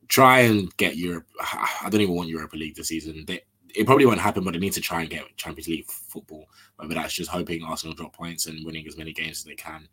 try 0.07 0.41
and 0.41 0.75
get 0.77 0.97
Europe. 0.97 1.27
I 1.41 1.89
don't 1.91 2.03
even 2.03 2.15
want 2.15 2.29
Europa 2.29 2.57
League 2.57 2.77
this 2.77 2.87
season. 2.87 3.25
They, 3.27 3.41
it 3.75 3.87
probably 3.87 4.07
won't 4.07 4.21
happen, 4.21 4.45
but 4.45 4.53
they 4.53 4.59
need 4.59 4.73
to 4.75 4.81
try 4.81 5.01
and 5.01 5.11
get 5.11 5.37
Champions 5.37 5.69
League 5.69 5.87
football. 5.87 6.49
Whether 6.77 6.95
that's 6.95 7.15
just 7.15 7.31
hoping 7.31 7.63
Arsenal 7.63 7.95
drop 7.95 8.15
points 8.15 8.47
and 8.47 8.65
winning 8.65 8.87
as 8.87 8.97
many 8.97 9.13
games 9.13 9.39
as 9.39 9.45
they 9.45 9.55
can, 9.55 9.89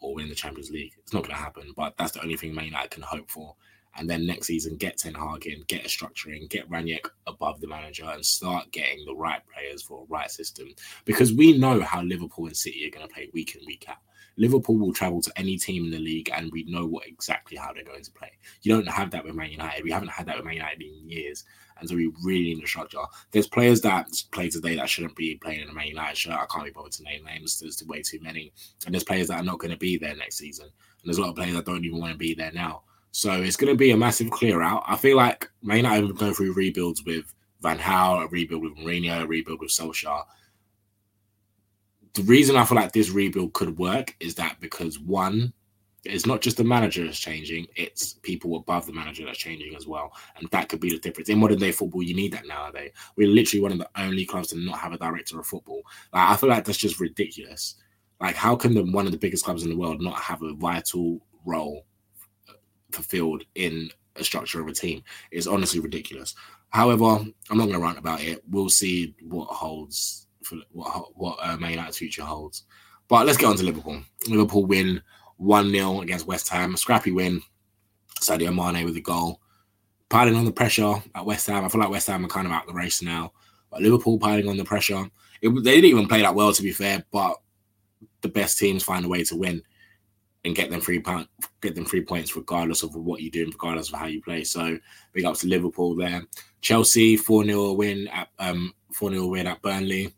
or 0.00 0.14
win 0.14 0.28
the 0.28 0.34
Champions 0.34 0.70
League. 0.70 0.94
It's 1.02 1.12
not 1.12 1.22
going 1.22 1.34
to 1.34 1.42
happen, 1.42 1.72
but 1.76 1.96
that's 1.96 2.12
the 2.12 2.22
only 2.22 2.36
thing 2.36 2.54
Man 2.54 2.66
United 2.66 2.90
can 2.90 3.02
hope 3.02 3.30
for. 3.30 3.54
And 3.96 4.08
then 4.08 4.26
next 4.26 4.46
season, 4.46 4.76
get 4.76 4.96
Ten 4.96 5.14
Hag 5.14 5.46
in, 5.46 5.64
get 5.66 5.84
a 5.84 5.88
structure 5.88 6.30
structuring, 6.30 6.48
get 6.48 6.70
Rangnick 6.70 7.08
above 7.26 7.60
the 7.60 7.66
manager, 7.66 8.04
and 8.04 8.24
start 8.24 8.70
getting 8.70 9.04
the 9.04 9.14
right 9.14 9.40
players 9.52 9.82
for 9.82 10.02
a 10.02 10.06
right 10.06 10.30
system. 10.30 10.68
Because 11.04 11.32
we 11.32 11.58
know 11.58 11.80
how 11.80 12.02
Liverpool 12.02 12.46
and 12.46 12.56
City 12.56 12.86
are 12.86 12.96
going 12.96 13.06
to 13.06 13.12
play 13.12 13.28
week 13.32 13.56
in 13.56 13.66
week 13.66 13.86
out. 13.88 13.96
Liverpool 14.38 14.78
will 14.78 14.92
travel 14.92 15.20
to 15.20 15.32
any 15.36 15.58
team 15.58 15.84
in 15.84 15.90
the 15.90 15.98
league, 15.98 16.30
and 16.32 16.50
we 16.52 16.64
know 16.64 16.86
what 16.86 17.06
exactly 17.06 17.56
how 17.56 17.72
they're 17.72 17.84
going 17.84 18.04
to 18.04 18.12
play. 18.12 18.30
You 18.62 18.72
don't 18.72 18.88
have 18.88 19.10
that 19.10 19.24
with 19.24 19.34
Man 19.34 19.50
United. 19.50 19.82
We 19.82 19.90
haven't 19.90 20.10
had 20.10 20.26
that 20.26 20.36
with 20.36 20.44
Man 20.44 20.54
United 20.54 20.80
in 20.80 21.10
years, 21.10 21.44
and 21.78 21.88
so 21.88 21.96
we 21.96 22.12
really 22.22 22.54
need 22.54 22.64
a 22.64 22.66
structure. 22.66 22.98
There's 23.32 23.48
players 23.48 23.80
that 23.82 24.06
play 24.30 24.48
today 24.48 24.76
that 24.76 24.88
shouldn't 24.88 25.16
be 25.16 25.34
playing 25.36 25.62
in 25.62 25.68
a 25.68 25.74
Man 25.74 25.88
United 25.88 26.16
shirt. 26.16 26.34
I 26.34 26.46
can't 26.46 26.64
be 26.64 26.70
bothered 26.70 26.92
to 26.92 27.02
name 27.02 27.24
names. 27.24 27.58
There's 27.58 27.82
way 27.84 28.00
too 28.02 28.20
many, 28.20 28.52
and 28.86 28.94
there's 28.94 29.04
players 29.04 29.28
that 29.28 29.40
are 29.40 29.44
not 29.44 29.58
going 29.58 29.72
to 29.72 29.76
be 29.76 29.98
there 29.98 30.14
next 30.14 30.36
season, 30.38 30.66
and 30.66 31.04
there's 31.04 31.18
a 31.18 31.22
lot 31.22 31.30
of 31.30 31.36
players 31.36 31.54
that 31.54 31.66
don't 31.66 31.84
even 31.84 31.98
want 31.98 32.12
to 32.12 32.18
be 32.18 32.34
there 32.34 32.52
now. 32.52 32.82
So 33.10 33.42
it's 33.42 33.56
going 33.56 33.72
to 33.72 33.76
be 33.78 33.90
a 33.90 33.96
massive 33.96 34.30
clear 34.30 34.62
out. 34.62 34.84
I 34.86 34.96
feel 34.96 35.16
like 35.16 35.50
Man 35.62 35.78
United 35.78 36.06
have 36.06 36.18
going 36.18 36.34
through 36.34 36.52
rebuilds 36.52 37.02
with 37.04 37.34
Van 37.60 37.78
Gaal, 37.78 38.24
a 38.24 38.28
rebuild 38.28 38.62
with 38.62 38.76
Mourinho, 38.76 39.22
a 39.22 39.26
rebuild 39.26 39.60
with 39.60 39.70
Solskjaer 39.70 40.22
the 42.14 42.22
reason 42.22 42.56
I 42.56 42.64
feel 42.64 42.76
like 42.76 42.92
this 42.92 43.10
rebuild 43.10 43.52
could 43.52 43.78
work 43.78 44.14
is 44.20 44.34
that 44.36 44.60
because 44.60 44.98
one, 44.98 45.52
it's 46.04 46.26
not 46.26 46.40
just 46.40 46.56
the 46.56 46.64
manager 46.64 47.04
that's 47.04 47.18
changing, 47.18 47.66
it's 47.76 48.14
people 48.14 48.56
above 48.56 48.86
the 48.86 48.92
manager 48.92 49.24
that's 49.24 49.38
changing 49.38 49.74
as 49.74 49.86
well. 49.86 50.12
And 50.36 50.48
that 50.50 50.68
could 50.68 50.80
be 50.80 50.90
the 50.90 50.98
difference. 50.98 51.28
In 51.28 51.38
modern 51.38 51.58
day 51.58 51.72
football, 51.72 52.02
you 52.02 52.14
need 52.14 52.32
that 52.32 52.46
nowadays. 52.46 52.92
We're 53.16 53.28
literally 53.28 53.62
one 53.62 53.72
of 53.72 53.78
the 53.78 53.90
only 53.96 54.24
clubs 54.24 54.48
to 54.48 54.58
not 54.58 54.78
have 54.78 54.92
a 54.92 54.98
director 54.98 55.38
of 55.38 55.46
football. 55.46 55.82
Like, 56.12 56.30
I 56.30 56.36
feel 56.36 56.48
like 56.48 56.64
that's 56.64 56.78
just 56.78 57.00
ridiculous. 57.00 57.74
Like, 58.20 58.36
how 58.36 58.56
can 58.56 58.74
the 58.74 58.84
one 58.84 59.06
of 59.06 59.12
the 59.12 59.18
biggest 59.18 59.44
clubs 59.44 59.64
in 59.64 59.70
the 59.70 59.76
world 59.76 60.00
not 60.00 60.18
have 60.20 60.42
a 60.42 60.54
vital 60.54 61.20
role 61.44 61.84
fulfilled 62.90 63.44
in 63.54 63.90
a 64.16 64.24
structure 64.24 64.60
of 64.60 64.68
a 64.68 64.72
team? 64.72 65.02
It's 65.30 65.46
honestly 65.46 65.80
ridiculous. 65.80 66.34
However, 66.70 67.04
I'm 67.04 67.34
not 67.50 67.66
going 67.66 67.72
to 67.72 67.78
rant 67.80 67.98
about 67.98 68.22
it. 68.22 68.42
We'll 68.48 68.70
see 68.70 69.14
what 69.22 69.48
holds 69.48 70.27
for 70.48 70.56
what 70.72 71.16
what 71.16 71.38
uh, 71.42 71.56
Man 71.56 71.72
United's 71.72 71.98
future 71.98 72.22
holds. 72.22 72.64
But 73.08 73.26
let's 73.26 73.38
get 73.38 73.46
on 73.46 73.56
to 73.56 73.64
Liverpool. 73.64 74.02
Liverpool 74.26 74.66
win 74.66 75.02
1 75.36 75.70
0 75.70 76.00
against 76.00 76.26
West 76.26 76.48
Ham. 76.48 76.76
Scrappy 76.76 77.10
win. 77.10 77.42
Sadio 78.20 78.54
Mane 78.54 78.84
with 78.84 78.96
a 78.96 79.00
goal. 79.00 79.40
Piling 80.08 80.36
on 80.36 80.44
the 80.44 80.52
pressure 80.52 80.94
at 81.14 81.24
West 81.24 81.46
Ham. 81.46 81.64
I 81.64 81.68
feel 81.68 81.80
like 81.80 81.90
West 81.90 82.08
Ham 82.08 82.24
are 82.24 82.28
kind 82.28 82.46
of 82.46 82.52
out 82.52 82.66
the 82.66 82.72
race 82.72 83.02
now. 83.02 83.32
But 83.70 83.82
Liverpool 83.82 84.18
piling 84.18 84.48
on 84.48 84.56
the 84.56 84.64
pressure. 84.64 85.08
It, 85.40 85.50
they 85.50 85.80
didn't 85.80 85.90
even 85.90 86.08
play 86.08 86.22
that 86.22 86.34
well, 86.34 86.52
to 86.52 86.62
be 86.62 86.72
fair, 86.72 87.04
but 87.12 87.36
the 88.22 88.28
best 88.28 88.58
teams 88.58 88.82
find 88.82 89.04
a 89.04 89.08
way 89.08 89.22
to 89.24 89.36
win 89.36 89.62
and 90.44 90.56
get 90.56 90.70
them 90.70 90.80
three 90.80 91.00
point, 91.00 91.28
get 91.60 91.74
them 91.74 91.84
three 91.84 92.00
points 92.00 92.34
regardless 92.34 92.82
of 92.82 92.94
what 92.94 93.20
you 93.20 93.30
do 93.30 93.44
and 93.44 93.52
regardless 93.52 93.92
of 93.92 93.98
how 93.98 94.06
you 94.06 94.22
play. 94.22 94.44
So 94.44 94.78
big 95.12 95.24
ups 95.24 95.40
to 95.40 95.46
Liverpool 95.46 95.94
there. 95.94 96.22
Chelsea 96.60 97.16
4 97.16 97.44
0 97.44 97.72
win 97.72 98.08
at 98.08 98.28
um 98.38 98.72
4 98.94 99.10
0 99.10 99.26
win 99.26 99.46
at 99.46 99.62
Burnley 99.62 100.12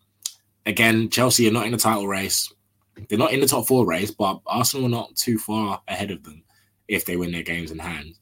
again, 0.66 1.08
Chelsea 1.10 1.48
are 1.48 1.52
not 1.52 1.66
in 1.66 1.72
the 1.72 1.78
title 1.78 2.08
race. 2.08 2.52
They're 3.08 3.18
not 3.18 3.32
in 3.32 3.40
the 3.40 3.46
top 3.46 3.66
four 3.66 3.86
race, 3.86 4.10
but 4.10 4.40
Arsenal 4.46 4.86
are 4.86 4.90
not 4.90 5.16
too 5.16 5.38
far 5.38 5.80
ahead 5.88 6.10
of 6.10 6.22
them 6.22 6.42
if 6.88 7.04
they 7.04 7.16
win 7.16 7.32
their 7.32 7.42
games 7.42 7.70
in 7.70 7.78
hand. 7.78 8.14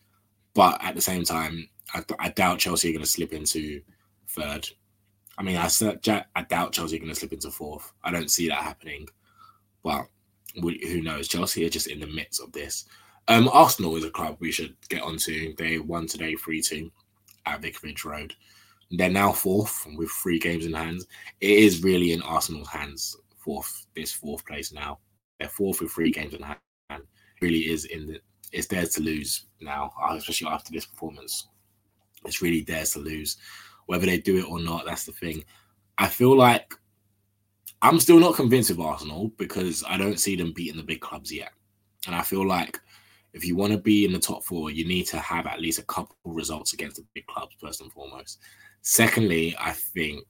But 0.55 0.83
at 0.83 0.95
the 0.95 1.01
same 1.01 1.25
time, 1.25 1.69
I, 1.95 2.05
I 2.19 2.29
doubt 2.31 2.59
Chelsea 2.59 2.91
are 2.91 2.93
going 2.93 3.05
to 3.05 3.11
slip 3.11 3.33
into 3.33 3.81
third. 4.29 4.69
I 5.37 5.43
mean, 5.43 5.57
I, 5.57 5.69
I 6.37 6.43
doubt 6.43 6.73
Chelsea 6.73 6.97
are 6.97 7.01
going 7.01 7.11
to 7.11 7.15
slip 7.15 7.33
into 7.33 7.51
fourth. 7.51 7.93
I 8.03 8.11
don't 8.11 8.31
see 8.31 8.49
that 8.49 8.63
happening. 8.63 9.07
But 9.83 10.07
who 10.55 11.01
knows? 11.01 11.29
Chelsea 11.29 11.65
are 11.65 11.71
just 11.71 11.87
in 11.87 12.01
the 12.01 12.07
midst 12.07 12.43
of 12.43 12.53
this. 12.53 12.85
Um, 13.29 13.49
Arsenal 13.53 13.97
is 13.97 14.05
a 14.05 14.11
club 14.11 14.37
we 14.41 14.51
should 14.51 14.75
get 14.89 15.03
onto. 15.03 15.55
They 15.57 15.79
won 15.79 16.07
today 16.07 16.35
3 16.35 16.61
2 16.61 16.91
at 17.47 17.63
Vicarage 17.63 18.05
Road. 18.05 18.35
They're 18.91 19.11
now 19.11 19.33
fourth 19.33 19.87
with 19.97 20.11
three 20.11 20.39
games 20.39 20.65
in 20.65 20.73
hand. 20.73 21.05
It 21.41 21.51
is 21.51 21.83
really 21.83 22.13
in 22.13 22.23
Arsenal's 22.23 22.69
hands, 22.69 23.17
fourth, 23.37 23.87
this 23.95 24.13
fourth 24.13 24.47
place 24.47 24.73
now. 24.73 24.99
They're 25.39 25.49
fourth 25.49 25.81
with 25.81 25.93
three 25.93 26.11
games 26.11 26.35
in 26.35 26.43
hand. 26.43 26.59
It 26.91 27.03
really 27.41 27.71
is 27.71 27.85
in 27.85 28.07
the 28.07 28.21
it's 28.51 28.67
theirs 28.67 28.91
to 28.91 29.03
lose 29.03 29.45
now, 29.61 29.93
uh, 30.03 30.15
especially 30.15 30.49
after 30.49 30.73
this 30.73 30.87
performance. 30.87 31.49
It's 32.25 32.43
really 32.43 32.63
theirs 32.63 32.93
to 32.93 32.99
lose. 32.99 33.37
Whether 33.87 34.07
they 34.07 34.19
do 34.19 34.39
it 34.39 34.49
or 34.49 34.59
not, 34.59 34.87
that's 34.87 35.05
the 35.05 35.13
thing. 35.13 35.45
I 35.99 36.09
feel 36.09 36.37
like 36.37 36.75
I'm 37.83 38.01
still 38.01 38.19
not 38.19 38.35
convinced 38.35 38.71
of 38.71 38.81
Arsenal 38.81 39.33
because 39.37 39.85
I 39.87 39.99
don't 39.99 40.19
see 40.19 40.37
them 40.37 40.53
beating 40.53 40.77
the 40.77 40.83
big 40.83 41.01
clubs 41.01 41.33
yet. 41.33 41.51
And 42.07 42.15
I 42.15 42.23
feel 42.23 42.47
like 42.47 42.81
if 43.33 43.45
you 43.45 43.55
want 43.57 43.73
to 43.73 43.79
be 43.79 44.05
in 44.05 44.13
the 44.13 44.19
top 44.19 44.45
four, 44.45 44.71
you 44.71 44.87
need 44.87 45.07
to 45.09 45.19
have 45.19 45.47
at 45.47 45.61
least 45.61 45.79
a 45.79 45.85
couple 45.85 46.17
results 46.25 46.73
against 46.73 46.97
the 46.97 47.05
big 47.15 47.27
clubs, 47.27 47.55
first 47.61 47.81
and 47.81 47.93
foremost. 47.93 48.39
Secondly, 48.83 49.57
I 49.59 49.73
think, 49.73 50.25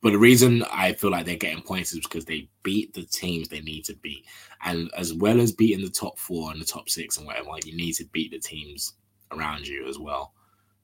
but 0.00 0.12
the 0.12 0.18
reason 0.18 0.62
I 0.64 0.92
feel 0.92 1.10
like 1.10 1.24
they're 1.24 1.36
getting 1.36 1.62
points 1.62 1.92
is 1.92 2.00
because 2.00 2.26
they 2.26 2.48
beat 2.62 2.92
the 2.92 3.04
teams 3.04 3.48
they 3.48 3.60
need 3.60 3.86
to 3.86 3.96
beat. 3.96 4.26
And 4.64 4.90
as 4.96 5.14
well 5.14 5.40
as 5.40 5.52
beating 5.52 5.84
the 5.84 5.90
top 5.90 6.18
four 6.18 6.52
and 6.52 6.60
the 6.60 6.66
top 6.66 6.90
six 6.90 7.16
and 7.16 7.26
whatever, 7.26 7.48
you 7.64 7.74
need 7.74 7.92
to 7.94 8.04
beat 8.12 8.30
the 8.30 8.38
teams 8.38 8.94
around 9.32 9.66
you 9.66 9.88
as 9.88 9.98
well. 9.98 10.34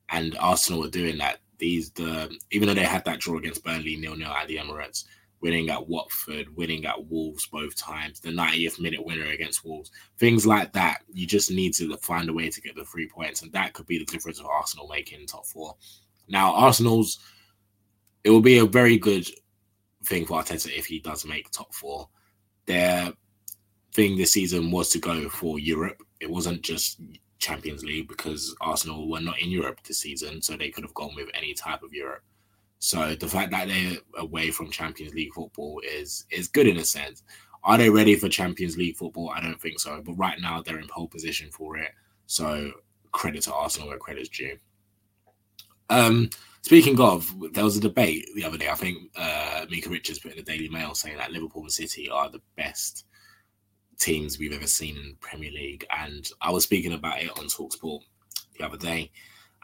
And 0.09 0.37
Arsenal 0.39 0.85
are 0.85 0.91
doing 0.91 1.19
that. 1.19 1.41
These 1.59 1.91
the 1.91 2.35
even 2.51 2.67
though 2.67 2.75
they 2.75 2.85
had 2.85 3.05
that 3.05 3.21
draw 3.21 3.37
against 3.37 3.63
Burnley 3.63 3.97
nil 3.97 4.17
nil 4.17 4.31
at 4.31 4.49
the 4.49 4.57
Emirates, 4.57 5.05
winning 5.41 5.71
at 5.71 5.89
Watford, 5.89 6.55
winning 6.57 6.85
at 6.87 7.07
Wolves 7.07 7.47
both 7.47 7.77
times, 7.77 8.21
the 8.21 8.31
90th 8.31 8.81
minute 8.81 9.05
winner 9.05 9.27
against 9.27 9.65
Wolves, 9.65 9.91
things 10.19 10.47
like 10.47 10.73
that. 10.73 11.03
You 11.13 11.27
just 11.27 11.51
need 11.51 11.75
to 11.75 11.97
find 11.99 12.29
a 12.29 12.33
way 12.33 12.51
to 12.51 12.61
get 12.61 12.77
the 12.77 12.85
three 12.85 13.09
points, 13.09 13.43
and 13.43 13.53
that 13.53 13.73
could 13.73 13.87
be 13.87 13.99
the 13.99 14.05
difference 14.05 14.41
of 14.41 14.47
Arsenal 14.47 14.89
making 14.89 15.27
top 15.27 15.47
four. 15.47 15.77
Now, 16.31 16.55
Arsenal's 16.55 17.19
it 18.25 18.31
will 18.31 18.41
be 18.41 18.59
a 18.59 18.67
very 18.67 18.99
good 18.99 19.27
thing 20.05 20.27
for 20.27 20.41
Arteta 20.41 20.71
if 20.77 20.87
he 20.87 20.99
does 20.99 21.25
make 21.25 21.51
top 21.51 21.75
four. 21.75 22.09
Their 22.67 23.13
thing 23.93 24.17
this 24.17 24.33
season 24.33 24.71
was 24.71 24.91
to 24.91 24.99
go 24.99 25.29
for 25.29 25.59
Europe. 25.59 26.03
It 26.21 26.31
wasn't 26.31 26.63
just 26.63 27.01
Champions 27.39 27.83
League 27.83 28.09
because 28.09 28.55
Arsenal 28.61 29.09
were 29.09 29.21
not 29.21 29.41
in 29.41 29.51
Europe 29.51 29.81
this 29.83 29.99
season, 29.99 30.43
so 30.43 30.57
they 30.57 30.71
could 30.71 30.85
have 30.85 30.95
gone 30.95 31.15
with 31.17 31.29
any 31.35 31.55
type 31.55 31.83
of 31.83 31.93
Europe. 31.93 32.23
So 32.79 33.15
the 33.15 33.29
fact 33.29 33.51
that 33.51 33.69
they're 33.69 33.99
away 34.17 34.51
from 34.51 34.71
Champions 34.71 35.15
League 35.15 35.35
football 35.35 35.81
is 35.85 36.27
is 36.31 36.49
good 36.49 36.67
in 36.67 36.79
a 36.79 36.85
sense. 36.85 37.23
Are 37.63 37.77
they 37.77 37.91
ready 37.91 38.17
for 38.17 38.29
Champions 38.29 38.77
League 38.77 38.97
football? 38.97 39.31
I 39.35 39.41
don't 39.41 39.61
think 39.61 39.81
so. 39.81 40.03
But 40.05 40.15
right 40.15 40.41
now 40.41 40.63
they're 40.63 40.79
in 40.79 40.89
pole 40.89 41.09
position 41.09 41.51
for 41.51 41.77
it. 41.77 41.91
So 42.27 42.73
credit 43.13 43.43
to 43.43 43.55
Arsenal 43.55 43.89
where 43.89 43.99
credit's 43.99 44.31
due. 44.31 44.57
Um, 45.91 46.31
speaking 46.63 46.99
of, 47.01 47.35
there 47.53 47.65
was 47.65 47.77
a 47.77 47.81
debate 47.81 48.27
the 48.35 48.45
other 48.45 48.57
day. 48.57 48.71
I 48.71 48.75
think 48.75 49.11
uh, 49.17 49.67
Micah 49.71 49.91
Richards 49.91 50.21
put 50.21 50.31
in 50.31 50.39
the 50.39 50.43
Daily 50.43 50.69
Mail 50.69 50.95
saying 50.95 51.19
that 51.19 51.33
Liverpool 51.33 51.63
and 51.63 51.73
City 51.73 52.09
are 52.09 52.31
the 52.31 52.41
best 52.57 53.05
teams 53.99 54.39
we've 54.39 54.55
ever 54.55 54.67
seen 54.67 54.97
in 54.97 55.17
Premier 55.21 55.51
League, 55.51 55.85
and 55.97 56.31
I 56.41 56.51
was 56.51 56.65
speaking 56.65 56.95
about 56.95 57.21
it 57.21 57.31
on 57.39 57.45
Talksport 57.47 58.01
the 58.59 58.65
other 58.65 58.79
day. 58.79 59.11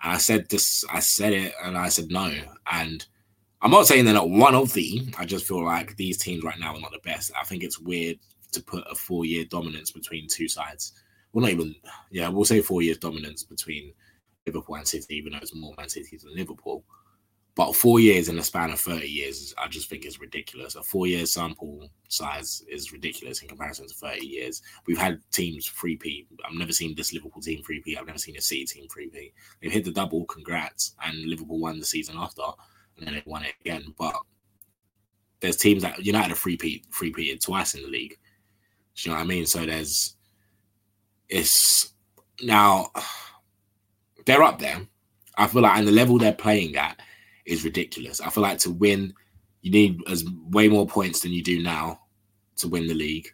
And 0.02 0.12
I 0.12 0.18
said 0.18 0.48
this, 0.50 0.84
I 0.92 1.00
said 1.00 1.32
it, 1.32 1.54
and 1.64 1.78
I 1.78 1.88
said 1.88 2.10
no. 2.10 2.30
And 2.70 3.06
I'm 3.62 3.70
not 3.70 3.86
saying 3.86 4.04
they're 4.04 4.12
not 4.12 4.28
one 4.28 4.54
of 4.54 4.74
the. 4.74 5.08
I 5.18 5.24
just 5.24 5.46
feel 5.46 5.64
like 5.64 5.96
these 5.96 6.18
teams 6.18 6.44
right 6.44 6.58
now 6.58 6.74
are 6.74 6.80
not 6.80 6.92
the 6.92 6.98
best. 6.98 7.32
I 7.40 7.44
think 7.44 7.62
it's 7.62 7.80
weird 7.80 8.18
to 8.52 8.62
put 8.62 8.84
a 8.90 8.94
four-year 8.94 9.46
dominance 9.46 9.90
between 9.90 10.28
two 10.28 10.48
sides. 10.48 10.92
Well, 11.32 11.42
not 11.42 11.52
even. 11.52 11.74
Yeah, 12.10 12.28
we'll 12.28 12.44
say 12.44 12.60
four 12.60 12.82
years 12.82 12.98
dominance 12.98 13.42
between 13.42 13.92
Liverpool 14.46 14.76
and 14.76 14.86
City, 14.86 15.16
even 15.16 15.32
though 15.32 15.38
it's 15.38 15.54
more 15.54 15.74
Man 15.76 15.88
City 15.88 16.16
than 16.16 16.34
Liverpool. 16.34 16.84
But 17.56 17.74
four 17.74 18.00
years 18.00 18.28
in 18.28 18.38
a 18.38 18.42
span 18.42 18.70
of 18.70 18.78
30 18.78 19.06
years, 19.06 19.54
I 19.56 19.66
just 19.66 19.88
think 19.88 20.04
is 20.04 20.20
ridiculous. 20.20 20.74
A 20.74 20.82
four 20.82 21.06
year 21.06 21.24
sample 21.24 21.88
size 22.08 22.62
is 22.68 22.92
ridiculous 22.92 23.40
in 23.40 23.48
comparison 23.48 23.88
to 23.88 23.94
30 23.94 24.26
years. 24.26 24.60
We've 24.86 24.98
had 24.98 25.20
teams 25.32 25.70
3P. 25.70 26.26
I've 26.44 26.54
never 26.54 26.72
seen 26.72 26.94
this 26.94 27.14
Liverpool 27.14 27.40
team 27.40 27.62
3P. 27.62 27.98
I've 27.98 28.06
never 28.06 28.18
seen 28.18 28.36
a 28.36 28.42
City 28.42 28.66
team 28.66 28.86
3P. 28.88 29.32
They've 29.62 29.72
hit 29.72 29.86
the 29.86 29.90
double, 29.90 30.26
congrats. 30.26 30.94
And 31.02 31.24
Liverpool 31.24 31.58
won 31.58 31.78
the 31.78 31.86
season 31.86 32.16
after, 32.18 32.42
and 32.98 33.06
then 33.06 33.14
they 33.14 33.22
won 33.24 33.44
it 33.44 33.54
again. 33.62 33.94
But 33.98 34.16
there's 35.40 35.56
teams 35.56 35.82
that 35.82 36.04
United 36.04 36.36
free 36.36 36.58
free 36.90 37.12
peated 37.12 37.42
twice 37.42 37.74
in 37.74 37.82
the 37.82 37.88
league. 37.88 38.18
Do 38.96 39.02
you 39.02 39.10
know 39.10 39.16
what 39.16 39.24
I 39.24 39.28
mean? 39.28 39.46
So 39.46 39.64
there's 39.64 40.16
it's 41.30 41.94
now 42.42 42.90
they're 44.26 44.42
up 44.42 44.58
there. 44.58 44.80
I 45.38 45.46
feel 45.46 45.62
like 45.62 45.76
and 45.76 45.88
the 45.88 45.92
level 45.92 46.18
they're 46.18 46.32
playing 46.32 46.76
at 46.76 47.00
is 47.44 47.64
ridiculous. 47.64 48.20
I 48.20 48.30
feel 48.30 48.42
like 48.42 48.58
to 48.58 48.70
win, 48.70 49.14
you 49.62 49.70
need 49.70 50.00
as 50.08 50.24
way 50.50 50.68
more 50.68 50.86
points 50.86 51.20
than 51.20 51.32
you 51.32 51.42
do 51.42 51.62
now 51.62 52.00
to 52.56 52.68
win 52.68 52.86
the 52.86 52.94
league 52.94 53.28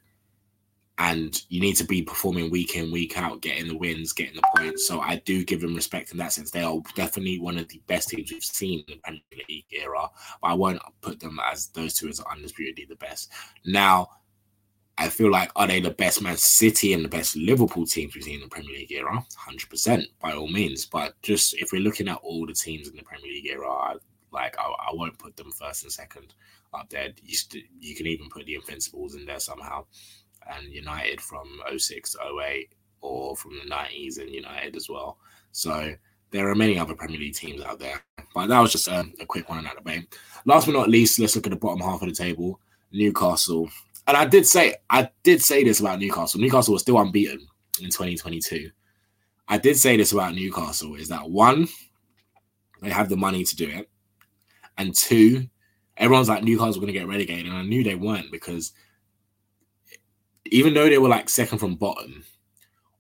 and 0.99 1.42
you 1.49 1.61
need 1.61 1.75
to 1.76 1.84
be 1.84 2.02
performing 2.02 2.50
week 2.50 2.76
in 2.76 2.92
week 2.92 3.16
out 3.16 3.40
getting 3.40 3.66
the 3.66 3.76
wins 3.76 4.12
getting 4.12 4.34
the 4.37 4.42
points 4.56 4.87
so 4.87 5.00
i 5.00 5.16
do 5.25 5.42
give 5.42 5.61
them 5.61 5.75
respect 5.75 6.12
in 6.12 6.18
that 6.18 6.32
sense 6.32 6.50
they 6.50 6.62
are 6.62 6.80
definitely 6.94 7.38
one 7.40 7.56
of 7.56 7.66
the 7.68 7.80
best 7.87 8.11
teams 8.11 8.30
we've 8.30 8.44
seen 8.44 8.84
in 8.87 8.94
the 8.94 9.00
premier 9.02 9.44
league 9.49 9.64
era 9.72 10.06
but 10.40 10.49
i 10.49 10.52
won't 10.52 10.80
put 11.00 11.18
them 11.18 11.38
as 11.50 11.68
those 11.68 11.94
two 11.94 12.08
as 12.08 12.20
undisputedly 12.20 12.84
the 12.84 12.96
best 12.96 13.32
now 13.64 14.08
i 14.99 15.08
feel 15.08 15.30
like 15.30 15.50
are 15.56 15.66
they 15.66 15.80
the 15.80 15.90
best 15.90 16.22
man 16.22 16.37
city 16.37 16.92
and 16.92 17.04
the 17.04 17.08
best 17.08 17.37
liverpool 17.37 17.87
teams 17.87 18.14
we've 18.14 18.25
seen 18.25 18.37
in 18.37 18.42
the 18.42 18.49
premier 18.49 18.72
league 18.72 18.92
era 18.92 19.25
100% 19.49 20.04
by 20.20 20.32
all 20.32 20.49
means 20.49 20.87
but 20.87 21.14
just 21.22 21.54
if 21.54 21.72
we're 21.72 21.80
looking 21.80 22.08
at 22.08 22.18
all 22.22 22.46
the 22.46 22.52
teams 22.52 22.88
in 22.88 22.96
the 22.96 23.02
premier 23.02 23.32
league 23.32 23.46
era 23.46 23.94
like 24.32 24.56
I, 24.58 24.62
I 24.62 24.94
won't 24.94 25.18
put 25.18 25.37
them 25.37 25.50
first 25.52 25.82
and 25.84 25.92
second 25.92 26.34
up 26.75 26.88
there 26.88 27.08
you, 27.22 27.34
st- 27.34 27.66
you 27.80 27.94
can 27.94 28.06
even 28.06 28.28
put 28.28 28.46
the 28.46 28.54
invincibles 28.54 29.14
in 29.14 29.26
there 29.26 29.40
somehow 29.40 29.84
and 30.50 30.72
United 30.72 31.20
from 31.20 31.61
06 31.76 32.12
to 32.12 32.18
08 32.42 32.72
or 33.00 33.37
from 33.37 33.52
the 33.52 33.70
90s 33.70 34.20
and 34.20 34.30
United 34.30 34.76
as 34.76 34.88
well. 34.88 35.18
So 35.52 35.94
there 36.30 36.49
are 36.49 36.54
many 36.54 36.78
other 36.78 36.94
Premier 36.94 37.18
League 37.18 37.34
teams 37.34 37.62
out 37.62 37.78
there. 37.78 38.02
But 38.34 38.46
that 38.46 38.61
was 38.61 38.72
just 38.72 38.88
um, 38.88 39.12
a 39.20 39.26
quick 39.26 39.49
one 39.49 39.58
on 39.58 39.64
that 39.64 39.76
debate. 39.76 40.16
Last 40.46 40.66
but 40.66 40.72
not 40.72 40.88
least, 40.88 41.18
let's 41.18 41.37
look 41.37 41.46
at 41.46 41.50
the 41.50 41.56
bottom 41.56 41.80
half 41.80 42.02
of 42.02 42.08
the 42.08 42.14
table. 42.14 42.58
Newcastle. 42.92 43.68
And 44.06 44.16
I 44.16 44.25
did 44.25 44.47
say 44.47 44.76
I 44.90 45.11
did 45.23 45.42
say 45.42 45.64
this 45.64 45.80
about 45.80 45.99
Newcastle. 45.99 46.40
Newcastle 46.40 46.73
was 46.73 46.82
still 46.82 46.99
unbeaten 46.99 47.47
in 47.80 47.87
2022. 47.87 48.71
I 49.49 49.59
did 49.59 49.76
say 49.76 49.97
this 49.97 50.12
about 50.12 50.35
Newcastle 50.35 50.94
is 50.94 51.09
that 51.09 51.28
one, 51.28 51.68
they 52.80 52.90
have 52.90 53.09
the 53.09 53.16
money 53.16 53.44
to 53.44 53.56
do 53.56 53.68
it. 53.68 53.88
And 54.78 54.94
two, 54.94 55.49
everyone's 55.97 56.28
like 56.28 56.42
Newcastle 56.42 56.80
going 56.80 56.92
to 56.92 56.99
get 56.99 57.06
relegated. 57.06 57.47
And 57.47 57.56
I 57.56 57.62
knew 57.62 57.85
they 57.85 57.94
weren't 57.94 58.32
because 58.32 58.73
even 60.47 60.75
though 60.75 60.88
they 60.88 60.99
were 60.99 61.09
like 61.09 61.28
second 61.28 61.59
from 61.59 61.76
bottom, 61.76 62.25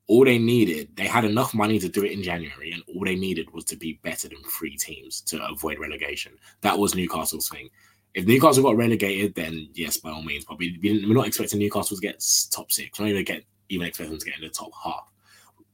all 0.06 0.24
they 0.24 0.38
needed, 0.38 0.88
they 0.96 1.06
had 1.06 1.24
enough 1.24 1.54
money 1.54 1.78
to 1.78 1.88
do 1.88 2.04
it 2.04 2.12
in 2.12 2.22
January, 2.22 2.72
and 2.72 2.82
all 2.88 3.04
they 3.04 3.14
needed 3.14 3.50
was 3.52 3.64
to 3.64 3.76
be 3.76 4.00
better 4.02 4.28
than 4.28 4.42
three 4.44 4.76
teams 4.76 5.20
to 5.22 5.42
avoid 5.46 5.78
relegation. 5.78 6.32
That 6.60 6.78
was 6.78 6.94
Newcastle's 6.94 7.48
thing. 7.48 7.68
If 8.14 8.26
Newcastle 8.26 8.62
got 8.62 8.76
relegated, 8.76 9.34
then 9.34 9.68
yes, 9.74 9.96
by 9.96 10.10
all 10.10 10.22
means. 10.22 10.44
But 10.44 10.58
we, 10.58 10.78
we're 10.82 11.14
not 11.14 11.26
expecting 11.26 11.58
Newcastle 11.58 11.96
to 11.96 12.00
get 12.00 12.24
top 12.50 12.70
six. 12.70 12.98
We're 12.98 13.06
not 13.06 13.12
even 13.12 13.24
get 13.24 13.44
even 13.68 13.86
expecting 13.86 14.12
them 14.12 14.20
to 14.20 14.26
get 14.26 14.36
in 14.36 14.44
the 14.44 14.50
top 14.50 14.70
half. 14.82 15.10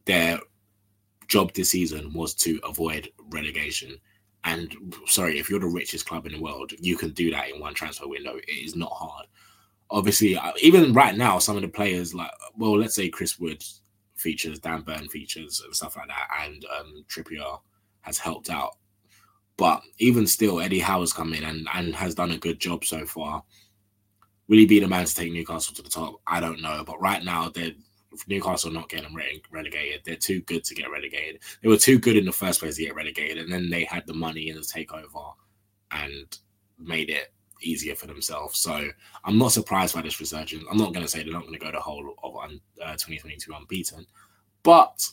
Their 0.05 0.39
job 1.27 1.53
this 1.53 1.71
season 1.71 2.13
was 2.13 2.35
to 2.35 2.61
avoid 2.65 3.11
relegation. 3.31 3.99
And 4.45 4.75
sorry, 5.07 5.39
if 5.39 5.51
you're 5.51 5.61
the 5.61 5.67
richest 5.67 6.07
club 6.07 6.27
in 6.27 6.33
the 6.33 6.41
world, 6.41 6.73
you 6.79 6.97
can 6.97 7.11
do 7.11 7.31
that 7.33 7.51
in 7.51 7.61
one 7.61 7.75
transfer 7.75 8.07
window. 8.07 8.37
It 8.37 8.49
is 8.49 8.77
not 8.77 8.93
hard 8.93 9.27
obviously, 9.91 10.37
uh, 10.37 10.53
even 10.61 10.93
right 10.93 11.17
now, 11.17 11.39
some 11.39 11.57
of 11.57 11.63
the 11.63 11.69
players 11.69 12.15
like, 12.15 12.31
well, 12.57 12.79
let's 12.79 12.95
say 12.95 13.09
Chris 13.09 13.39
Wood 13.39 13.63
features, 14.17 14.59
Dan 14.59 14.83
Burn 14.83 15.09
features, 15.09 15.63
and 15.65 15.75
stuff 15.75 15.97
like 15.97 16.09
that, 16.09 16.29
and 16.45 16.65
um, 16.79 17.05
Trippier 17.09 17.61
has 18.03 18.19
helped 18.19 18.51
out. 18.51 18.77
But 19.59 19.83
even 19.99 20.27
still, 20.27 20.61
Eddie 20.61 20.79
Howe's 20.79 21.13
come 21.13 21.35
in 21.35 21.43
and, 21.45 21.69
and 21.75 21.95
has 21.95 22.15
done 22.15 22.31
a 22.31 22.39
good 22.39 22.61
job 22.61 22.85
so 22.85 23.05
far. 23.05 23.43
Will 24.47 24.57
he 24.57 24.67
be 24.67 24.81
the 24.81 24.89
man 24.89 25.05
to 25.05 25.15
take 25.15 25.33
Newcastle 25.33 25.75
to 25.75 25.83
the 25.83 25.91
top? 25.91 26.21
I 26.27 26.41
don't 26.41 26.63
know. 26.63 26.85
But 26.87 27.01
right 27.01 27.23
now, 27.23 27.51
they're 27.51 27.73
Newcastle 28.29 28.71
not 28.71 28.89
getting 28.89 29.15
relegated. 29.51 30.03
They're 30.05 30.17
too 30.17 30.41
good 30.43 30.65
to 30.65 30.75
get 30.75 30.91
relegated. 30.91 31.41
They 31.61 31.69
were 31.69 31.77
too 31.77 31.99
good 31.99 32.17
in 32.17 32.25
the 32.25 32.33
first 32.33 32.61
place 32.61 32.77
to 32.77 32.85
get 32.85 32.95
relegated, 32.95 33.39
and 33.39 33.53
then 33.53 33.69
they 33.69 33.85
had 33.85 34.07
the 34.07 34.15
money 34.15 34.49
in 34.49 34.57
the 34.57 34.63
takeover 34.63 35.35
and 35.91 36.39
made 36.79 37.11
it 37.11 37.33
easier 37.61 37.97
for 37.97 38.07
themselves. 38.07 38.59
So 38.59 38.89
I'm 39.25 39.39
not 39.39 39.53
surprised 39.53 39.95
by 39.95 40.03
this 40.03 40.21
resurgence. 40.21 40.65
I'm 40.71 40.79
not 40.79 40.95
going 40.95 41.05
to 41.05 41.11
say 41.11 41.25
they're 41.25 41.33
not 41.33 41.43
going 41.43 41.59
to 41.59 41.59
go 41.59 41.73
the 41.73 41.81
whole 41.81 42.15
of 42.23 42.37
uh, 42.37 42.93
2022 42.93 43.53
unbeaten, 43.53 44.07
but 44.63 45.05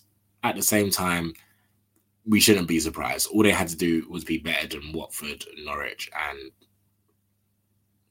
at 0.43 0.55
the 0.55 0.62
same 0.62 0.91
time, 0.91 1.34
we 2.25 2.39
shouldn't 2.39 2.67
be 2.67 2.79
surprised. 2.79 3.27
All 3.27 3.43
they 3.43 3.51
had 3.51 3.67
to 3.67 3.77
do 3.77 4.07
was 4.09 4.23
be 4.23 4.38
better 4.38 4.67
than 4.67 4.91
Watford, 4.93 5.45
Norwich, 5.63 6.09
and 6.29 6.51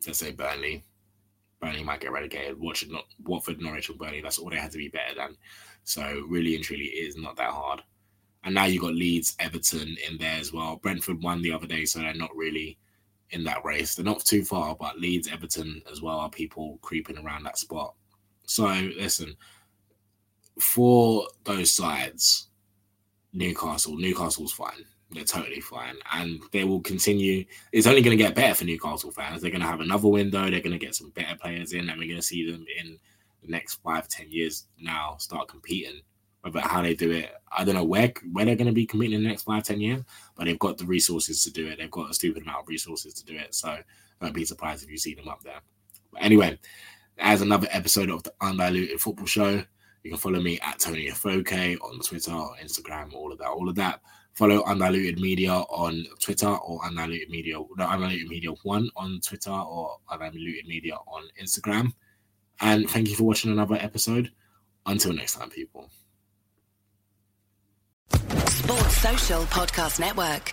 let's 0.06 0.18
say 0.18 0.32
Burnley. 0.32 0.84
Burnley 1.60 1.82
might 1.82 2.00
get 2.00 2.12
relegated. 2.12 2.60
Watch 2.60 2.86
not 2.88 3.04
Watford, 3.24 3.60
Norwich, 3.60 3.88
and 3.88 3.98
Burnley. 3.98 4.20
That's 4.20 4.38
all 4.38 4.50
they 4.50 4.56
had 4.56 4.72
to 4.72 4.78
be 4.78 4.88
better 4.88 5.14
than. 5.14 5.36
So 5.84 6.24
really 6.28 6.54
and 6.54 6.64
truly, 6.64 6.84
it 6.84 7.08
is 7.08 7.16
not 7.16 7.36
that 7.36 7.50
hard. 7.50 7.82
And 8.44 8.54
now 8.54 8.66
you've 8.66 8.82
got 8.82 8.94
Leeds, 8.94 9.34
Everton 9.38 9.96
in 10.08 10.18
there 10.18 10.38
as 10.38 10.52
well. 10.52 10.76
Brentford 10.76 11.22
won 11.22 11.40
the 11.40 11.52
other 11.52 11.66
day, 11.66 11.86
so 11.86 12.00
they're 12.00 12.14
not 12.14 12.36
really 12.36 12.78
in 13.30 13.42
that 13.44 13.64
race. 13.64 13.94
They're 13.94 14.04
not 14.04 14.24
too 14.24 14.44
far, 14.44 14.76
but 14.76 15.00
Leeds, 15.00 15.28
Everton 15.32 15.82
as 15.90 16.02
well 16.02 16.18
are 16.18 16.30
people 16.30 16.78
creeping 16.82 17.18
around 17.18 17.44
that 17.44 17.58
spot. 17.58 17.94
So 18.46 18.66
listen, 18.66 19.34
for 20.60 21.26
those 21.44 21.70
sides, 21.70 22.48
Newcastle, 23.34 23.96
Newcastle's 23.96 24.52
fine. 24.52 24.84
They're 25.10 25.24
totally 25.24 25.60
fine. 25.60 25.96
And 26.12 26.40
they 26.52 26.64
will 26.64 26.80
continue. 26.80 27.44
It's 27.72 27.86
only 27.86 28.00
going 28.00 28.16
to 28.16 28.22
get 28.22 28.34
better 28.34 28.54
for 28.54 28.64
Newcastle 28.64 29.10
fans. 29.10 29.42
They're 29.42 29.50
going 29.50 29.60
to 29.60 29.66
have 29.66 29.80
another 29.80 30.08
window. 30.08 30.42
They're 30.50 30.60
going 30.60 30.78
to 30.78 30.84
get 30.84 30.94
some 30.94 31.10
better 31.10 31.36
players 31.36 31.72
in, 31.72 31.88
and 31.88 31.98
we're 31.98 32.08
going 32.08 32.20
to 32.20 32.22
see 32.22 32.50
them 32.50 32.64
in 32.78 32.98
the 33.42 33.48
next 33.48 33.74
five, 33.82 34.08
ten 34.08 34.30
years 34.30 34.66
now 34.80 35.16
start 35.18 35.48
competing 35.48 36.00
about 36.44 36.64
how 36.64 36.82
they 36.82 36.94
do 36.94 37.10
it. 37.10 37.32
I 37.56 37.64
don't 37.64 37.74
know 37.74 37.84
where 37.84 38.12
where 38.32 38.44
they're 38.44 38.56
going 38.56 38.66
to 38.66 38.72
be 38.72 38.86
competing 38.86 39.16
in 39.16 39.22
the 39.22 39.28
next 39.28 39.42
five, 39.42 39.64
ten 39.64 39.80
years, 39.80 40.02
but 40.36 40.44
they've 40.44 40.58
got 40.58 40.78
the 40.78 40.84
resources 40.84 41.42
to 41.44 41.52
do 41.52 41.68
it. 41.68 41.78
They've 41.78 41.90
got 41.90 42.10
a 42.10 42.14
stupid 42.14 42.42
amount 42.42 42.62
of 42.62 42.68
resources 42.68 43.14
to 43.14 43.24
do 43.24 43.36
it. 43.36 43.54
So 43.54 43.78
don't 44.20 44.34
be 44.34 44.44
surprised 44.44 44.84
if 44.84 44.90
you 44.90 44.98
see 44.98 45.14
them 45.14 45.28
up 45.28 45.42
there. 45.42 45.60
But 46.12 46.22
anyway, 46.22 46.58
as 47.18 47.42
another 47.42 47.68
episode 47.70 48.10
of 48.10 48.22
the 48.22 48.32
Undiluted 48.40 49.00
Football 49.00 49.26
Show. 49.26 49.64
You 50.04 50.10
can 50.10 50.18
follow 50.18 50.40
me 50.40 50.60
at 50.60 50.78
Toni 50.78 51.08
Afoke 51.08 51.52
on 51.52 51.98
Twitter, 52.00 52.30
Instagram, 52.30 53.14
all 53.14 53.32
of 53.32 53.38
that, 53.38 53.48
all 53.48 53.70
of 53.70 53.74
that. 53.76 54.00
Follow 54.34 54.62
Undiluted 54.64 55.18
Media 55.18 55.52
on 55.52 56.04
Twitter 56.20 56.48
or 56.48 56.84
Undiluted 56.84 57.30
Media, 57.30 57.54
no, 57.54 57.86
Undiluted 57.86 58.28
Media 58.28 58.50
One 58.64 58.90
on 58.96 59.20
Twitter 59.26 59.50
or 59.50 59.96
Undiluted 60.10 60.66
Media 60.66 60.94
on 60.94 61.22
Instagram. 61.42 61.94
And 62.60 62.88
thank 62.88 63.08
you 63.08 63.16
for 63.16 63.24
watching 63.24 63.50
another 63.50 63.76
episode. 63.76 64.30
Until 64.84 65.14
next 65.14 65.36
time, 65.36 65.48
people. 65.48 65.88
Sports 68.10 68.96
Social 68.98 69.42
Podcast 69.44 70.00
Network. 70.00 70.52